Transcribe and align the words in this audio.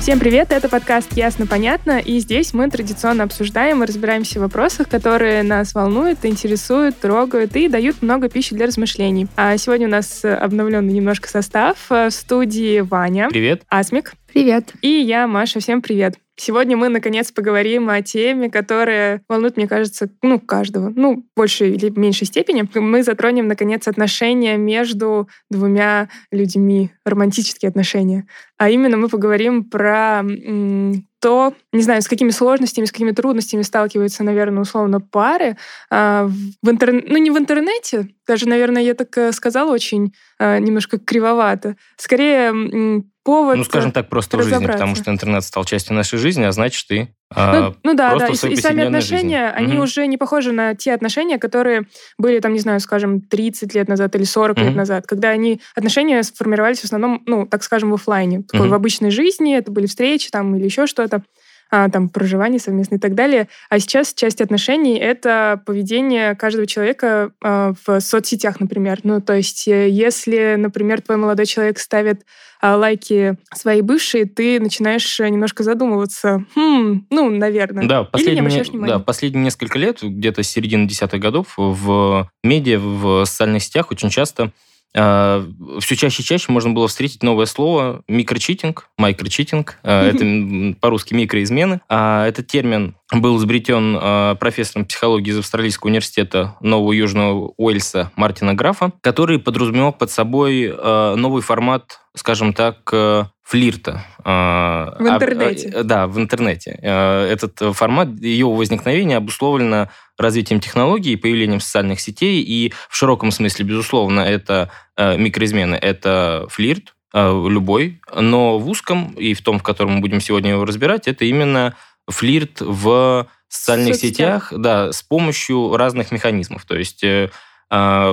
Всем 0.00 0.18
привет, 0.18 0.50
это 0.50 0.70
подкаст 0.70 1.12
«Ясно, 1.12 1.46
понятно», 1.46 1.98
и 1.98 2.20
здесь 2.20 2.54
мы 2.54 2.70
традиционно 2.70 3.24
обсуждаем 3.24 3.82
и 3.82 3.86
разбираемся 3.86 4.38
в 4.38 4.42
вопросах, 4.42 4.88
которые 4.88 5.42
нас 5.42 5.74
волнуют, 5.74 6.24
интересуют, 6.24 6.98
трогают 6.98 7.54
и 7.54 7.68
дают 7.68 8.00
много 8.00 8.30
пищи 8.30 8.54
для 8.54 8.64
размышлений. 8.64 9.26
А 9.36 9.58
сегодня 9.58 9.88
у 9.88 9.90
нас 9.90 10.24
обновленный 10.24 10.94
немножко 10.94 11.28
состав. 11.28 11.76
В 11.90 12.10
студии 12.10 12.80
Ваня, 12.80 13.28
Привет. 13.28 13.62
Асмик 13.68 14.14
Привет. 14.32 14.74
и 14.80 14.88
я, 14.88 15.26
Маша. 15.26 15.58
Всем 15.58 15.82
привет. 15.82 16.14
Сегодня 16.36 16.76
мы, 16.76 16.88
наконец, 16.88 17.32
поговорим 17.32 17.90
о 17.90 18.00
теме, 18.00 18.48
которая 18.48 19.22
волнует, 19.28 19.56
мне 19.56 19.66
кажется, 19.66 20.08
ну, 20.22 20.38
каждого, 20.38 20.90
ну, 20.94 21.16
в 21.16 21.36
большей 21.36 21.74
или 21.74 21.90
меньшей 21.90 22.26
степени. 22.26 22.66
Мы 22.74 23.02
затронем, 23.02 23.48
наконец, 23.48 23.88
отношения 23.88 24.56
между 24.56 25.28
двумя 25.50 26.08
людьми, 26.30 26.92
романтические 27.04 27.68
отношения. 27.68 28.26
А 28.56 28.70
именно 28.70 28.96
мы 28.96 29.08
поговорим 29.08 29.64
про 29.64 30.20
м, 30.20 31.06
то, 31.20 31.54
не 31.72 31.82
знаю, 31.82 32.02
с 32.02 32.08
какими 32.08 32.30
сложностями, 32.30 32.86
с 32.86 32.92
какими 32.92 33.12
трудностями 33.12 33.62
сталкиваются, 33.62 34.24
наверное, 34.24 34.62
условно 34.62 35.00
пары 35.00 35.56
а, 35.90 36.26
в 36.26 36.70
в 36.70 36.70
интер... 36.70 36.92
ну 36.92 37.16
не 37.18 37.30
в 37.30 37.38
интернете, 37.38 38.08
даже, 38.26 38.48
наверное, 38.48 38.82
я 38.82 38.94
так 38.94 39.16
э, 39.18 39.32
сказала 39.32 39.72
очень 39.72 40.14
а, 40.38 40.58
немножко 40.58 40.98
кривовато. 40.98 41.76
Скорее 41.96 43.02
повод. 43.24 43.56
ну, 43.56 43.64
скажем 43.64 43.92
так, 43.92 44.08
просто 44.08 44.38
в 44.38 44.42
жизни, 44.42 44.66
потому 44.66 44.94
что 44.94 45.10
интернет 45.10 45.44
стал 45.44 45.64
частью 45.64 45.94
нашей 45.94 46.18
жизни, 46.18 46.44
а 46.44 46.52
значит, 46.52 46.90
и 46.90 47.08
Ну, 47.36 47.74
ну 47.84 47.94
да, 47.94 48.16
да. 48.16 48.26
И, 48.28 48.32
и 48.32 48.56
сами 48.56 48.82
отношения, 48.84 49.46
жизни. 49.48 49.52
они 49.56 49.74
Мгм. 49.74 49.82
уже 49.84 50.06
не 50.06 50.16
похожи 50.18 50.50
на 50.52 50.74
те 50.74 50.92
отношения, 50.92 51.38
которые 51.38 51.86
были, 52.18 52.40
там, 52.40 52.52
не 52.52 52.58
знаю, 52.58 52.80
скажем, 52.80 53.20
30 53.20 53.72
лет 53.74 53.88
назад 53.88 54.16
или 54.16 54.24
40 54.24 54.58
лет 54.58 54.68
Мгм. 54.68 54.76
назад, 54.78 55.06
когда 55.06 55.28
они, 55.28 55.60
отношения 55.76 56.22
сформировались 56.24 56.80
в 56.80 56.84
основном, 56.84 57.22
ну, 57.26 57.46
так 57.46 57.62
скажем, 57.62 57.90
в 57.90 57.94
оффлайне, 57.94 58.42
такой, 58.42 58.66
Мгм. 58.66 58.70
в 58.70 58.74
обычной 58.74 59.10
жизни, 59.10 59.56
это 59.56 59.70
были 59.70 59.86
встречи 59.86 60.28
там 60.30 60.56
или 60.56 60.64
еще 60.64 60.86
что-то, 60.86 61.22
а, 61.70 61.88
там, 61.88 62.08
проживание 62.08 62.58
совместное 62.58 62.98
и 62.98 63.00
так 63.00 63.14
далее. 63.14 63.48
А 63.68 63.78
сейчас 63.78 64.12
часть 64.14 64.40
отношений— 64.40 64.98
это 64.98 65.62
поведение 65.64 66.34
каждого 66.34 66.66
человека 66.66 67.32
а, 67.42 67.74
в 67.86 68.00
соцсетях, 68.00 68.60
например. 68.60 69.00
Ну, 69.04 69.20
то 69.20 69.34
есть, 69.34 69.68
э, 69.68 69.88
если, 69.88 70.56
например, 70.58 71.00
твой 71.00 71.16
молодой 71.16 71.46
человек 71.46 71.78
ставит 71.78 72.22
а, 72.60 72.76
лайки 72.76 73.36
своей 73.54 73.82
бывшей, 73.82 74.24
ты 74.24 74.58
начинаешь 74.60 75.20
э, 75.20 75.28
немножко 75.28 75.62
задумываться. 75.62 76.44
Хм, 76.54 77.06
ну, 77.08 77.30
наверное. 77.30 77.86
Да, 77.86 78.04
последние, 78.04 78.64
да, 78.86 78.98
последние 78.98 79.44
несколько 79.44 79.78
лет, 79.78 80.02
где-то 80.02 80.42
с 80.42 80.48
середины 80.48 80.88
десятых 80.88 81.20
годов, 81.20 81.54
в 81.56 82.30
медиа, 82.42 82.78
в 82.78 83.24
социальных 83.24 83.62
сетях 83.62 83.90
очень 83.90 84.10
часто 84.10 84.52
все 84.92 85.96
чаще 85.96 86.22
и 86.22 86.24
чаще 86.24 86.50
можно 86.50 86.70
было 86.70 86.88
встретить 86.88 87.22
новое 87.22 87.46
слово 87.46 88.02
микрочитинг, 88.08 88.88
майкрочитинг. 88.98 89.78
Э, 89.82 90.10
Это 90.10 90.76
по-русски 90.80 91.14
микроизмены. 91.14 91.80
А 91.88 92.26
Этот 92.26 92.46
термин 92.48 92.96
был 93.12 93.38
изобретен 93.38 94.36
профессором 94.38 94.86
психологии 94.86 95.30
из 95.30 95.38
Австралийского 95.38 95.88
университета 95.88 96.56
Нового 96.60 96.92
Южного 96.92 97.52
Уэльса 97.56 98.12
Мартина 98.16 98.54
Графа, 98.54 98.92
который 99.00 99.38
подразумевал 99.38 99.92
под 99.92 100.10
собой 100.10 100.72
новый 101.16 101.42
формат, 101.42 102.00
скажем 102.14 102.52
так, 102.52 102.88
э, 102.92 103.24
флирта. 103.50 104.06
Э, 104.24 105.02
В 105.02 105.08
интернете. 105.08 105.68
об- 105.70 105.74
э, 105.74 105.82
Да, 105.82 106.06
в 106.06 106.18
интернете. 106.18 106.78
Э, 106.82 107.24
Этот 107.32 107.60
э, 107.60 107.72
формат, 107.72 108.08
ее 108.20 108.46
возникновение 108.46 109.16
обусловлено 109.16 109.88
развитием 110.16 110.60
технологий 110.60 111.16
появлением 111.16 111.58
социальных 111.60 112.00
сетей. 112.00 112.42
И 112.42 112.72
в 112.88 112.96
широком 112.96 113.32
смысле, 113.32 113.64
безусловно, 113.64 114.20
это 114.20 114.70
микроизмены, 114.98 115.76
это 115.76 116.46
флирт, 116.50 116.94
любой. 117.14 118.00
Но 118.14 118.58
в 118.58 118.68
узком, 118.68 119.14
и 119.14 119.32
в 119.34 119.40
том, 119.42 119.58
в 119.58 119.62
котором 119.62 119.94
мы 119.94 120.00
будем 120.00 120.20
сегодня 120.20 120.50
его 120.50 120.64
разбирать, 120.66 121.08
это 121.08 121.24
именно 121.24 121.74
флирт 122.08 122.60
в 122.60 123.26
социальных 123.48 123.94
соцсетях. 123.94 124.48
сетях, 124.50 124.60
да, 124.60 124.92
с 124.92 125.02
помощью 125.02 125.74
разных 125.76 126.12
механизмов. 126.12 126.66
То 126.66 126.76
есть 126.76 127.02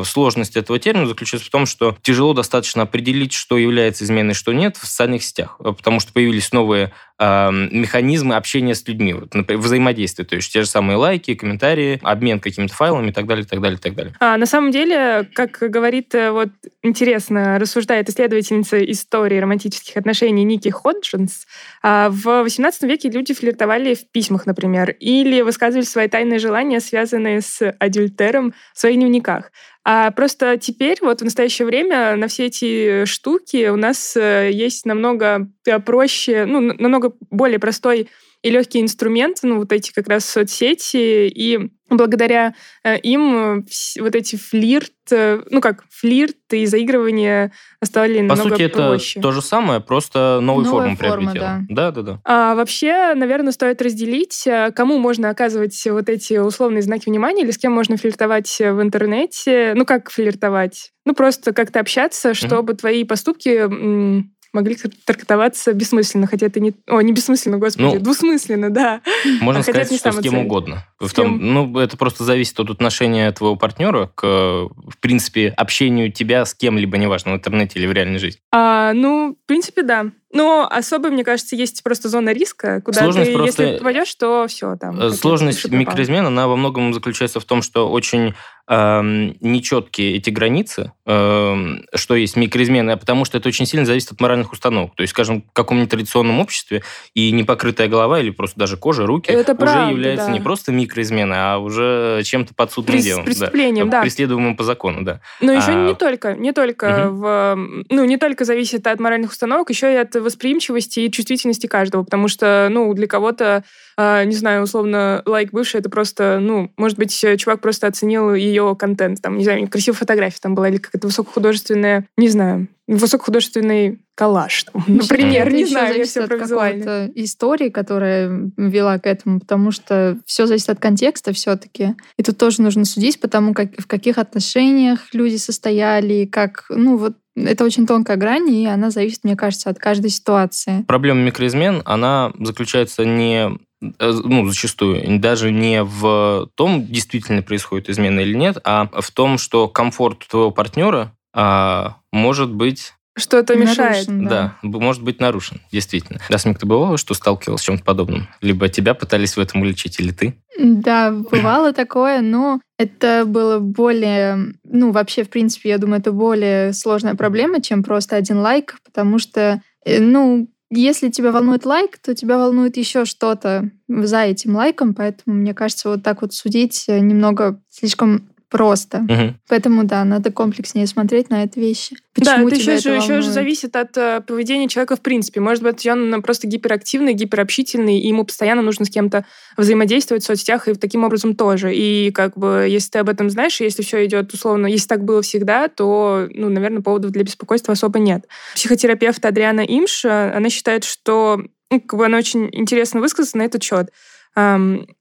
сложность 0.06 0.56
этого 0.56 0.78
термина 0.80 1.08
заключается 1.08 1.48
в 1.48 1.52
том, 1.52 1.66
что 1.66 1.98
тяжело 2.02 2.34
достаточно 2.34 2.84
определить, 2.84 3.34
что 3.34 3.58
является 3.58 4.04
изменой, 4.04 4.34
что 4.34 4.54
нет 4.54 4.78
в 4.78 4.86
социальных 4.86 5.24
сетях, 5.24 5.58
потому 5.58 6.00
что 6.00 6.14
появились 6.14 6.52
новые 6.52 6.94
э, 7.20 7.52
механизмы 7.52 8.36
общения 8.36 8.76
с 8.76 8.88
людьми, 8.88 9.14
вот, 9.14 9.34
например, 9.34 9.62
взаимодействия, 9.62 10.26
то 10.26 10.36
есть 10.36 10.52
те 10.52 10.62
же 10.62 10.68
самые 10.68 10.98
лайки, 10.98 11.36
комментарии, 11.36 12.00
обмен 12.04 12.40
какими-то 12.40 12.74
файлами 12.74 13.10
и 13.10 13.12
так 13.12 13.26
далее, 13.26 13.46
и 13.46 13.48
так 13.48 13.62
далее, 13.62 13.78
и 13.78 13.82
так 13.82 13.96
далее. 13.96 14.14
А, 14.20 14.38
на 14.38 14.46
самом 14.46 14.72
деле, 14.72 15.28
как 15.34 15.58
говорит, 15.60 16.14
э, 16.16 16.32
вот 16.32 16.50
интересно, 16.84 17.60
рассуждает 17.60 18.10
исследовательница 18.10 18.84
истории 18.92 19.38
романтических 19.38 19.98
отношений 19.98 20.44
Ники 20.44 20.70
Ходжинс, 20.70 21.46
а, 21.84 22.10
в 22.10 22.28
XVIII 22.46 22.88
веке 22.88 23.10
люди 23.10 23.34
флиртовали 23.34 23.96
в 23.96 24.10
письмах, 24.12 24.46
например, 24.46 24.92
или 24.92 25.42
высказывали 25.42 25.86
свои 25.86 26.08
тайные 26.08 26.40
желания, 26.40 26.80
связанные 26.80 27.42
с 27.42 27.72
адюльтером 27.80 28.54
в 28.74 28.80
своих 28.80 28.96
дневниках. 28.98 29.52
А 29.90 30.12
просто 30.12 30.58
теперь, 30.58 30.98
вот 31.00 31.22
в 31.22 31.24
настоящее 31.24 31.66
время, 31.66 32.18
на 32.18 32.28
все 32.28 32.48
эти 32.48 33.06
штуки 33.06 33.70
у 33.70 33.78
нас 33.78 34.18
э, 34.18 34.50
есть 34.52 34.86
намного 34.86 35.48
э, 35.66 35.80
проще, 35.80 36.44
ну, 36.46 36.60
намного 36.60 37.14
более 37.32 37.58
простой 37.58 38.10
и 38.48 38.50
легкий 38.50 38.80
инструмент, 38.80 39.40
ну, 39.44 39.58
вот 39.58 39.74
эти 39.74 39.92
как 39.92 40.08
раз 40.08 40.24
соцсети, 40.24 41.28
и 41.28 41.70
благодаря 41.90 42.54
э, 42.86 42.98
им 43.00 43.60
э, 43.60 43.64
вот 44.00 44.16
эти 44.16 44.38
флирт, 44.38 44.94
э, 45.12 45.42
ну 45.50 45.60
как, 45.60 45.84
флирт 45.90 46.38
и 46.52 46.66
заигрывание 46.66 47.52
стали 47.84 48.20
По 48.20 48.36
намного 48.36 48.50
сути, 48.52 48.62
это 48.62 48.88
проще. 48.88 49.20
то 49.20 49.34
же 49.34 49.42
самое, 49.42 49.82
просто 49.82 50.40
новую 50.42 50.66
Новая 50.66 50.96
форму 50.96 50.96
форма, 50.96 51.32
приобретело. 51.32 51.66
Да, 51.68 51.92
да, 51.92 52.02
да. 52.02 52.22
А 52.24 52.56
вообще, 52.56 53.14
наверное, 53.16 53.52
стоит 53.52 53.82
разделить, 53.82 54.48
кому 54.76 54.98
можно 54.98 55.30
оказывать 55.30 55.86
вот 55.86 56.08
эти 56.08 56.38
условные 56.38 56.84
знаки 56.84 57.10
внимания 57.10 57.44
или 57.44 57.52
с 57.52 57.58
кем 57.58 57.74
можно 57.74 57.98
флиртовать 57.98 58.60
в 58.60 58.82
интернете. 58.82 59.74
Ну, 59.76 59.86
как 59.86 60.10
флиртовать? 60.10 60.92
Ну, 61.06 61.14
просто 61.14 61.54
как-то 61.54 61.82
общаться, 61.82 62.34
чтобы 62.34 62.76
твои 62.76 63.04
поступки 63.04 64.26
могли 64.58 64.76
трактоваться 65.06 65.74
бессмысленно, 65.74 66.28
хотя 66.28 66.48
это 66.48 66.60
не... 66.60 66.74
О, 66.88 67.00
не 67.02 67.14
бессмысленно, 67.14 67.58
господи, 67.58 67.96
Ну, 67.96 68.00
двусмысленно, 68.00 68.70
да. 68.70 69.02
Можно 69.42 69.62
Хотя 69.64 69.86
сказать, 69.86 70.00
что 70.00 70.12
с 70.12 70.20
кем 70.22 70.34
цель. 70.34 70.46
угодно. 70.46 70.86
С 71.00 71.10
В 71.10 71.14
том- 71.14 71.40
кем? 71.40 71.54
ну, 71.54 71.80
это 71.80 71.96
просто 71.98 72.24
зависит 72.24 72.60
от 72.60 72.70
отношения 72.70 73.32
твоего 73.32 73.56
партнера 73.56 74.12
к, 74.16 74.24
в 74.26 74.98
принципе, 75.00 75.54
общению 75.56 76.12
тебя 76.12 76.46
с 76.46 76.54
кем-либо, 76.54 76.98
неважно, 76.98 77.34
в 77.34 77.36
интернете 77.36 77.80
или 77.80 77.88
в 77.88 77.92
реальной 77.92 78.20
жизни. 78.20 78.42
А, 78.52 78.94
ну, 78.94 79.38
в 79.42 79.48
принципе, 79.48 79.84
да. 79.84 80.08
Но 80.34 80.68
особо, 80.70 81.10
мне 81.10 81.24
кажется, 81.24 81.56
есть 81.56 81.84
просто 81.84 82.10
зона 82.10 82.32
риска, 82.34 82.82
куда 82.82 83.02
Сложность 83.02 83.32
ты, 83.32 83.38
просто- 83.38 83.64
если 83.64 83.78
попадешь, 83.78 84.14
то 84.16 84.46
все 84.48 84.76
там. 84.76 85.00
Э, 85.00 85.12
Сложность 85.12 85.70
микроизмен, 85.70 86.26
она 86.28 86.48
во 86.48 86.56
многом 86.58 86.94
заключается 86.94 87.40
в 87.40 87.46
том, 87.46 87.62
что 87.62 87.90
очень 87.90 88.34
эм, 88.70 89.38
нечеткие 89.40 90.18
эти 90.18 90.30
границы, 90.30 90.92
эм, 91.06 91.86
что 91.96 92.16
есть 92.16 92.36
микроизмены, 92.36 92.92
а 92.92 92.98
потому 92.98 93.24
что 93.24 93.38
это 93.38 93.48
очень 93.48 93.66
сильно 93.66 93.86
зависит 93.86 94.12
от 94.12 94.20
моральных 94.20 94.52
установок. 94.52 94.94
То 94.96 95.04
есть, 95.04 95.12
скажем, 95.12 95.44
в 95.50 95.54
каком-нибудь 95.54 95.90
традиционном 95.90 96.42
обществе 96.42 96.84
и 97.14 97.32
непокрытая 97.32 97.88
голова 97.88 98.20
или 98.20 98.30
просто 98.30 98.60
даже 98.60 98.76
кожа, 98.76 99.06
руки 99.06 99.32
Это 99.32 99.54
уже 99.54 99.58
правда, 99.62 99.92
является 99.92 100.26
да. 100.26 100.34
не 100.34 100.42
просто 100.42 100.74
микроизменой, 100.74 101.38
а 101.40 101.60
уже 101.60 102.24
чем-то 102.26 102.54
подсудным 102.56 102.98
Прес- 102.98 103.04
делом. 103.06 103.24
преступлением, 103.24 103.90
да. 103.90 104.02
Преследуемым 104.02 104.58
по 104.58 104.66
закону, 104.66 105.02
да. 105.04 105.22
Но 105.40 105.54
еще 105.54 105.72
А, 105.72 105.88
не 105.88 105.96
только, 105.96 106.34
не 106.34 106.52
только 106.52 107.08
в, 107.10 107.56
ну, 107.90 108.04
не 108.04 108.18
только 108.18 108.44
зависит 108.44 108.86
от 108.86 109.00
моральных 109.00 109.32
установок, 109.32 109.70
еще 109.70 109.94
и 109.94 109.96
от 109.96 110.14
восприимчивости 110.22 111.02
и 111.02 111.12
чувствительности 111.12 111.68
каждого, 111.68 112.04
потому 112.04 112.28
что, 112.28 112.68
ну, 112.72 112.94
для 112.94 113.08
кого-то, 113.08 113.64
а, 113.98 114.24
не 114.24 114.36
знаю, 114.36 114.64
условно, 114.64 115.22
лайк 115.26 115.52
бывший, 115.52 115.80
это 115.80 115.90
просто, 115.90 116.40
ну, 116.42 116.72
может 116.78 116.98
быть, 116.98 117.26
чувак 117.38 117.62
просто 117.62 117.88
оценил 117.88 118.34
ее 118.34 118.76
контент, 118.78 119.22
там, 119.22 119.38
не 119.38 119.44
знаю, 119.44 119.68
красивая 119.68 119.98
фотография 119.98 120.40
там 120.42 120.56
была, 120.56 120.70
или 120.70 120.78
какая-то 120.78 121.08
высокохудожественная, 121.08 122.06
не 122.18 122.30
знаю, 122.30 122.68
высокохудожественный 122.88 124.00
коллаж, 124.16 124.64
там, 124.64 124.84
например, 124.88 125.48
Это 125.48 125.56
не 125.56 125.66
знаю, 125.66 125.98
я 125.98 126.06
все 126.06 126.22
от 126.22 126.30
какой-то 126.30 127.12
истории, 127.16 127.70
которая 127.70 128.52
вела 128.58 128.98
к 128.98 129.06
этому, 129.06 129.40
потому 129.40 129.72
что 129.72 130.18
все 130.26 130.48
зависит 130.48 130.70
от 130.70 130.80
контекста 130.80 131.34
все-таки. 131.34 131.96
И 132.18 132.24
тут 132.24 132.38
тоже 132.38 132.62
нужно 132.62 132.86
судить 132.86 133.20
по 133.20 133.28
тому, 133.28 133.54
как, 133.54 133.78
в 133.78 133.86
каких 133.86 134.18
отношениях 134.18 135.14
люди 135.14 135.36
состояли, 135.36 136.26
как, 136.26 136.66
ну 136.70 136.98
вот 136.98 137.14
это 137.36 137.64
очень 137.64 137.86
тонкая 137.86 138.18
грань, 138.18 138.50
и 138.50 138.66
она 138.66 138.90
зависит, 138.90 139.24
мне 139.24 139.36
кажется, 139.36 139.70
от 139.70 139.78
каждой 139.78 140.10
ситуации. 140.10 140.84
Проблема 140.88 141.22
микроизмен, 141.22 141.84
она 141.86 142.32
заключается 142.40 143.06
не 143.06 143.52
э, 143.82 144.12
ну, 144.24 144.48
зачастую, 144.48 145.20
даже 145.20 145.52
не 145.52 145.84
в 145.84 146.50
том, 146.56 146.88
действительно 146.88 147.44
происходит 147.44 147.90
измена 147.90 148.22
или 148.22 148.34
нет, 148.34 148.58
а 148.64 148.90
в 149.00 149.12
том, 149.12 149.38
что 149.38 149.68
комфорт 149.68 150.26
твоего 150.28 150.52
партнера 150.52 151.14
а, 151.34 151.98
может 152.12 152.52
быть 152.52 152.94
Что-то 153.18 153.56
мешает. 153.56 154.08
Нарушен, 154.08 154.28
Да, 154.28 154.58
б- 154.64 154.80
может 154.80 155.04
быть 155.04 155.20
нарушен, 155.20 155.62
действительно. 155.72 156.20
Ясмик, 156.30 156.60
ты 156.60 156.66
бывало, 156.66 156.98
что 156.98 157.14
сталкивалась 157.14 157.62
с 157.62 157.66
чем-то 157.66 157.84
подобным? 157.84 158.28
Либо 158.42 158.70
тебя 158.70 158.94
пытались 158.94 159.38
в 159.38 159.40
этом 159.40 159.62
уличить, 159.62 160.00
или 160.00 160.12
ты? 160.12 160.36
Да, 160.60 161.12
бывало 161.12 161.74
такое, 161.74 162.22
но 162.22 162.60
это 162.78 163.24
было 163.26 163.60
более, 163.60 164.54
ну, 164.64 164.92
вообще, 164.92 165.24
в 165.24 165.30
принципе, 165.30 165.70
я 165.70 165.78
думаю, 165.78 166.00
это 166.00 166.12
более 166.12 166.74
сложная 166.74 167.16
проблема, 167.16 167.62
чем 167.62 167.84
просто 167.84 168.16
один 168.16 168.40
лайк, 168.40 168.78
потому 168.86 169.20
что, 169.20 169.62
э, 169.86 170.00
ну, 170.00 170.48
если 170.70 171.10
тебя 171.10 171.32
волнует 171.32 171.66
лайк, 171.66 171.98
то 171.98 172.14
тебя 172.14 172.38
волнует 172.38 172.76
еще 172.78 173.06
что-то 173.06 173.70
за 173.88 174.24
этим 174.24 174.56
лайком, 174.56 174.94
поэтому, 174.94 175.38
мне 175.38 175.54
кажется, 175.54 175.90
вот 175.90 176.04
так 176.04 176.22
вот 176.22 176.34
судить 176.34 176.86
э, 176.88 177.00
немного 177.00 177.62
слишком 177.70 178.30
просто. 178.50 179.00
Мгм. 179.00 179.40
Поэтому, 179.48 179.84
да, 179.84 180.04
надо 180.06 180.32
комплекснее 180.32 180.88
смотреть 180.88 181.30
на 181.30 181.44
эти 181.44 181.60
вещи. 181.60 181.98
да, 182.16 182.34
Почему 182.34 182.48
это 182.48 182.58
тебя 182.58 182.74
еще, 182.74 182.82
же, 182.82 182.96
это 182.96 183.04
еще 183.04 183.22
же 183.22 183.32
зависит 183.32 183.76
от 183.76 183.98
э, 183.98 184.22
поведения 184.26 184.68
человека 184.68 184.96
в 184.96 185.02
принципе. 185.02 185.40
Может 185.42 185.64
быть, 185.64 185.86
он 185.86 186.22
просто 186.22 186.48
гиперактивный, 186.48 187.14
гиперобщительный, 187.14 188.00
и 188.00 188.08
ему 188.08 188.24
постоянно 188.24 188.62
нужно 188.62 188.86
с 188.86 188.90
кем-то 188.90 189.26
взаимодействовать 189.58 190.24
в 190.24 190.26
соцсетях, 190.26 190.68
и 190.68 190.74
таким 190.76 191.04
образом 191.04 191.36
тоже. 191.36 191.76
И 191.76 192.12
как 192.12 192.38
бы, 192.38 192.68
если 192.70 192.92
ты 192.92 193.00
об 193.00 193.10
этом 193.10 193.30
знаешь, 193.30 193.60
и 193.60 193.66
если 193.66 193.84
все 193.84 194.06
идет 194.06 194.34
условно, 194.34 194.68
если 194.68 194.88
так 194.88 195.04
было 195.04 195.22
всегда, 195.22 195.68
то, 195.68 196.28
ну, 196.34 196.50
наверное, 196.50 196.82
поводов 196.82 197.12
для 197.12 197.24
беспокойства 197.24 197.74
особо 197.74 198.00
нет. 198.00 198.26
Психотерапевт 198.56 199.24
Адриана 199.26 199.62
Имш, 199.62 200.06
э, 200.06 200.32
она 200.32 200.50
считает, 200.50 200.84
что 200.84 201.42
ну, 201.70 201.82
как 201.82 202.00
бы 202.00 202.06
она 202.06 202.18
очень 202.18 202.50
интересно 202.54 203.02
высказана 203.02 203.44
на 203.44 203.48
этот 203.48 203.62
счет. 203.62 203.90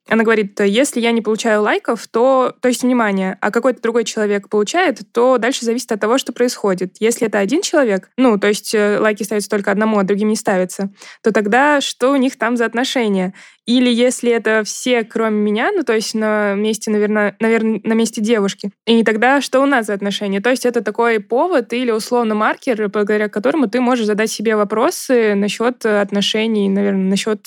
Она 0.09 0.23
говорит, 0.23 0.59
если 0.61 0.99
я 1.01 1.13
не 1.13 1.21
получаю 1.21 1.61
лайков, 1.61 2.07
то, 2.07 2.55
то 2.61 2.69
есть, 2.69 2.83
внимание, 2.83 3.37
а 3.41 3.51
какой-то 3.51 3.83
другой 3.83 4.05
человек 4.05 4.49
получает, 4.49 5.01
то 5.13 5.37
дальше 5.37 5.67
зависит 5.67 5.93
от 5.93 6.01
того, 6.01 6.17
что 6.17 6.33
происходит. 6.33 6.97
Если 7.01 7.27
это 7.27 7.39
один 7.39 7.61
человек, 7.61 8.09
ну, 8.17 8.39
то 8.39 8.47
есть 8.47 8.73
э, 8.75 8.99
лайки 8.99 9.25
ставятся 9.25 9.51
только 9.51 9.71
одному, 9.73 9.99
а 9.99 10.05
другим 10.05 10.29
не 10.29 10.37
ставятся, 10.37 10.91
то 11.23 11.33
тогда 11.33 11.83
что 11.83 12.13
у 12.13 12.17
них 12.17 12.39
там 12.39 12.57
за 12.57 12.65
отношения? 12.65 13.35
Или 13.67 13.93
если 13.93 14.31
это 14.31 14.63
все, 14.65 15.03
кроме 15.05 15.39
меня, 15.39 15.71
ну, 15.75 15.83
то 15.83 15.93
есть 15.93 16.15
на 16.15 16.55
месте, 16.55 16.91
наверное, 16.91 17.37
наверное, 17.41 17.81
на 17.83 17.93
месте 17.93 18.23
девушки, 18.23 18.71
и 18.87 19.03
тогда 19.03 19.43
что 19.43 19.61
у 19.61 19.67
нас 19.67 19.87
за 19.87 19.95
отношения? 19.95 20.41
То 20.41 20.51
есть 20.51 20.65
это 20.65 20.83
такой 20.83 21.21
повод 21.21 21.73
или 21.75 21.91
условно 21.91 22.35
маркер, 22.35 22.89
благодаря 22.89 23.29
которому 23.29 23.69
ты 23.69 23.81
можешь 23.81 24.07
задать 24.07 24.31
себе 24.31 24.57
вопросы 24.57 25.35
насчет 25.35 25.85
отношений, 25.85 26.69
наверное, 26.69 27.11
насчет 27.11 27.45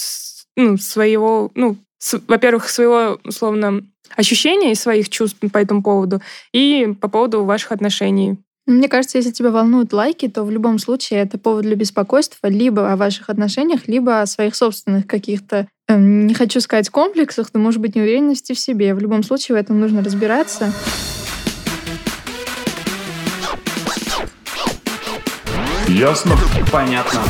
ну, 0.55 0.77
своего, 0.77 1.51
ну, 1.55 1.77
с- 1.99 2.21
во-первых, 2.27 2.69
своего, 2.69 3.19
условно, 3.23 3.81
ощущения 4.15 4.71
и 4.71 4.75
своих 4.75 5.09
чувств 5.09 5.37
по 5.51 5.57
этому 5.57 5.83
поводу, 5.83 6.21
и 6.53 6.93
по 6.99 7.07
поводу 7.07 7.43
ваших 7.45 7.71
отношений. 7.71 8.37
Мне 8.65 8.87
кажется, 8.87 9.17
если 9.17 9.31
тебя 9.31 9.49
волнуют 9.49 9.93
лайки, 9.93 10.27
то 10.27 10.43
в 10.43 10.51
любом 10.51 10.77
случае 10.77 11.21
это 11.21 11.39
повод 11.39 11.63
для 11.63 11.75
беспокойства 11.75 12.47
либо 12.47 12.91
о 12.91 12.97
ваших 12.97 13.29
отношениях, 13.29 13.87
либо 13.87 14.21
о 14.21 14.27
своих 14.27 14.55
собственных 14.55 15.07
каких-то, 15.07 15.67
эм, 15.87 16.27
не 16.27 16.35
хочу 16.35 16.61
сказать 16.61 16.89
комплексах, 16.89 17.49
но, 17.53 17.59
может 17.59 17.81
быть, 17.81 17.95
неуверенности 17.95 18.53
в 18.53 18.59
себе. 18.59 18.93
В 18.93 18.99
любом 18.99 19.23
случае 19.23 19.55
в 19.57 19.59
этом 19.59 19.79
нужно 19.79 20.03
разбираться. 20.03 20.71
Ясно? 25.87 26.37
Понятно. 26.71 27.21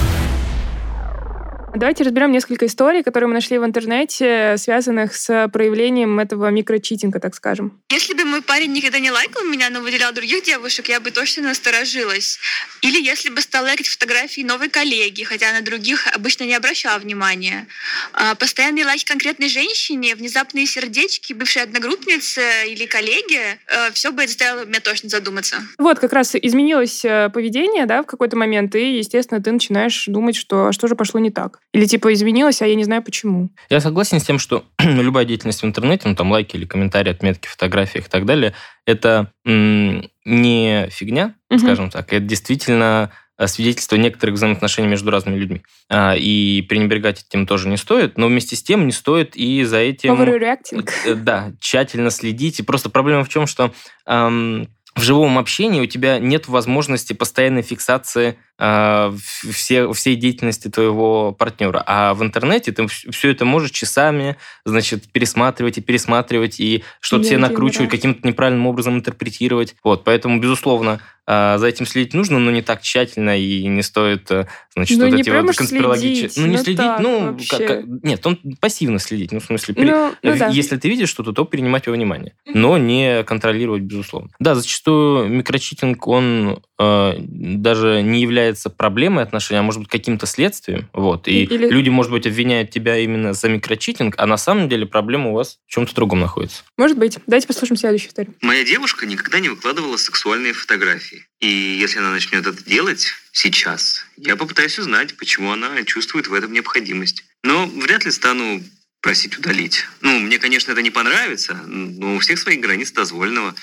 Давайте 1.76 2.04
разберем 2.04 2.32
несколько 2.32 2.66
историй, 2.66 3.04
которые 3.04 3.28
мы 3.28 3.34
нашли 3.34 3.58
в 3.58 3.66
интернете, 3.66 4.56
связанных 4.58 5.16
с 5.16 5.48
проявлением 5.50 6.20
этого 6.20 6.50
микрочитинга, 6.50 7.20
так 7.20 7.36
скажем. 7.36 7.82
Если 7.90 8.14
бы 8.14 8.26
мой 8.26 8.42
парень 8.42 8.74
никогда 8.74 9.00
не 9.00 9.12
лайкал 9.12 9.44
меня, 9.46 9.70
но 9.70 9.80
выделял 9.80 10.12
других 10.12 10.44
девушек, 10.44 10.90
я 10.90 11.00
бы 11.00 11.12
точно 11.12 11.44
насторожилась. 11.44 12.40
Или 12.82 13.02
если 13.02 13.30
бы 13.30 13.42
стал 13.42 13.64
лайкать 13.64 13.88
фотографии 13.88 14.42
новой 14.42 14.70
коллеги, 14.70 15.24
хотя 15.24 15.54
на 15.54 15.62
других 15.62 16.08
обычно 16.14 16.44
не 16.44 16.56
обращала 16.56 17.00
внимания. 17.00 17.68
А, 18.14 18.36
Постоянные 18.36 18.86
лайки 18.86 19.06
конкретной 19.06 19.50
женщине, 19.50 20.16
внезапные 20.16 20.66
сердечки, 20.66 21.34
бывшей 21.34 21.64
одногруппницы 21.64 22.42
или 22.68 22.86
коллеги, 22.86 23.60
все 23.94 24.12
бы 24.12 24.24
это 24.24 24.32
заставило 24.32 24.66
меня 24.66 24.80
точно 24.80 25.10
задуматься. 25.10 25.58
Вот, 25.78 26.00
как 26.00 26.14
раз 26.14 26.36
изменилось 26.36 27.04
э, 27.06 27.30
поведение, 27.34 27.86
да, 27.86 28.04
в 28.04 28.06
какой-то 28.06 28.38
момент, 28.38 28.76
и, 28.76 28.98
естественно, 28.98 29.42
ты 29.42 29.52
начинаешь 29.52 30.06
думать, 30.08 30.36
что 30.36 30.68
а 30.68 30.74
что 30.74 30.88
же 30.88 30.96
пошло 30.96 31.20
не 31.20 31.32
так. 31.32 31.59
Или 31.74 31.86
типа 31.86 32.12
изменилось, 32.14 32.62
а 32.62 32.68
я 32.68 32.74
не 32.76 32.84
знаю 32.84 33.04
почему. 33.04 33.50
Я 33.70 33.80
согласен 33.80 34.20
с 34.20 34.24
тем, 34.24 34.40
что 34.40 34.66
любая 34.80 35.26
деятельность 35.26 35.62
в 35.62 35.66
интернете, 35.66 36.08
ну 36.08 36.16
там 36.16 36.32
лайки 36.32 36.56
или 36.56 36.66
комментарии, 36.66 37.12
отметки, 37.12 37.48
фотографии 37.48 38.00
и 38.00 38.02
так 38.02 38.26
далее, 38.26 38.54
это 38.86 39.32
не 39.46 40.88
фигня, 40.90 41.36
Мгм. 41.50 41.60
скажем 41.60 41.90
так, 41.90 42.12
это 42.14 42.26
действительно 42.26 43.12
э, 43.38 43.48
свидетельство 43.48 43.96
некоторых 43.96 44.36
взаимоотношений 44.36 44.88
между 44.88 45.12
разными 45.12 45.38
людьми. 45.38 45.62
А, 45.90 46.16
И 46.16 46.62
пренебрегать 46.64 47.26
этим 47.28 47.48
тоже 47.48 47.70
не 47.70 47.78
стоит, 47.78 48.18
но 48.18 48.28
вместе 48.28 48.56
с 48.56 48.64
тем 48.64 48.86
не 48.86 48.92
стоит 48.92 49.36
и 49.36 49.64
за 49.64 49.78
этим... 49.78 50.14
Overreacting. 50.14 50.90
Э, 51.06 51.14
Да, 51.16 51.54
тщательно 51.60 52.10
следить. 52.10 52.60
И 52.60 52.64
просто 52.64 52.90
проблема 52.90 53.24
в 53.24 53.30
чем, 53.30 53.48
что 53.48 53.74
эм, 54.06 54.68
в 54.96 55.02
живом 55.02 55.38
общении 55.38 55.80
у 55.82 55.86
тебя 55.86 56.20
нет 56.20 56.48
возможности 56.50 57.14
постоянной 57.14 57.62
фиксации 57.62 58.30
э, 58.30 58.36
все, 58.60 59.92
всей 59.94 60.16
деятельности 60.16 60.68
твоего 60.70 61.32
партнера. 61.32 61.84
А 61.86 62.14
в 62.14 62.22
интернете 62.24 62.72
ты 62.72 62.88
все 62.88 63.30
это 63.32 63.46
можешь 63.46 63.72
часами, 63.72 64.36
значит, 64.66 65.12
пересматривать 65.12 65.78
и 65.78 65.82
пересматривать, 65.82 66.60
и 66.60 66.84
что-то 67.00 67.24
себе 67.24 67.38
накручивать, 67.38 67.90
каким-то 67.90 68.28
неправильным 68.28 68.68
образом 68.68 68.96
интерпретировать. 68.98 69.76
Вот, 69.84 70.04
поэтому, 70.04 70.40
безусловно, 70.40 71.00
э, 71.26 71.58
за 71.58 71.68
этим 71.68 71.86
следить 71.86 72.14
нужно, 72.14 72.40
но 72.40 72.52
не 72.52 72.62
так 72.62 72.82
тщательно, 72.82 73.38
и 73.40 73.66
не 73.68 73.82
стоит, 73.84 74.30
э, 74.32 74.48
значит, 74.76 74.98
Ну, 74.98 75.06
вот 75.06 75.14
не 75.14 75.22
эти 75.22 75.30
вот 75.30 75.56
следить, 75.56 76.34
Ну, 76.38 76.46
не 76.48 76.58
ну 76.58 76.64
следить, 76.64 76.78
так, 76.82 77.00
ну, 77.00 77.32
вообще. 77.32 77.68
как- 77.68 77.86
нет, 78.04 78.26
он 78.26 78.40
пассивно 78.60 79.00
следить, 79.00 79.32
ну, 79.32 79.40
в 79.40 79.46
смысле, 79.46 79.76
при- 79.76 79.86
Ну, 79.86 80.14
ну 80.24 80.38
да. 80.38 80.48
если 80.48 80.78
ты 80.78 80.90
видишь 80.90 81.10
что-то, 81.10 81.32
то 81.32 81.46
принимать 81.46 81.88
во 81.88 81.94
внимание, 81.94 82.34
но 82.46 82.78
не 82.78 83.24
контролировать, 83.24 83.84
безусловно. 83.84 84.30
Да, 84.40 84.56
зачастую 84.56 85.30
микрочитинг, 85.30 86.06
он 86.08 86.60
э, 86.82 87.14
даже 87.20 88.02
не 88.02 88.22
является 88.22 88.49
проблемой 88.78 89.24
отношений, 89.24 89.60
а 89.60 89.64
может 89.64 89.82
быть 89.82 89.90
каким-то 89.90 90.26
следствием. 90.26 90.90
Вот. 90.94 91.28
И 91.28 91.44
Или- 91.44 91.70
люди, 91.70 91.90
может 91.90 92.12
быть, 92.12 92.26
обвиняют 92.26 92.72
тебя 92.72 92.98
именно 92.98 93.34
за 93.34 93.50
микрочитинг, 93.50 94.16
а 94.18 94.26
на 94.26 94.38
самом 94.38 94.70
деле 94.70 94.86
проблема 94.86 95.30
у 95.30 95.34
вас 95.34 95.60
в 95.68 95.72
чем-то 95.72 95.94
другом 95.94 96.20
находится. 96.20 96.64
Может 96.78 96.98
быть. 96.98 97.18
Давайте 97.28 97.48
послушаем 97.48 97.78
следующую 97.78 98.10
историю. 98.10 98.34
Моя 98.42 98.64
девушка 98.64 99.06
никогда 99.06 99.40
не 99.40 99.50
выкладывала 99.50 99.98
сексуальные 99.98 100.54
фотографии. 100.54 101.26
И 101.40 101.48
если 101.48 102.00
она 102.00 102.12
начнет 102.12 102.46
это 102.46 102.64
делать 102.64 103.08
сейчас, 103.32 104.06
я 104.18 104.36
попытаюсь 104.36 104.78
узнать, 104.80 105.16
почему 105.18 105.52
она 105.52 105.84
чувствует 105.84 106.28
в 106.28 106.34
этом 106.34 106.52
необходимость. 106.52 107.24
Но 107.44 107.66
вряд 107.68 108.06
ли 108.06 108.12
стану 108.12 108.62
просить 109.02 109.38
удалить. 109.38 109.86
Ну, 110.02 110.20
мне, 110.20 110.40
конечно, 110.40 110.72
это 110.72 110.82
не 110.82 110.92
понравится, 110.92 111.54
но 111.66 112.16
у 112.16 112.20
всех 112.20 112.40
своих 112.40 112.60
границ 112.60 112.92
дозволенного. 112.92 113.56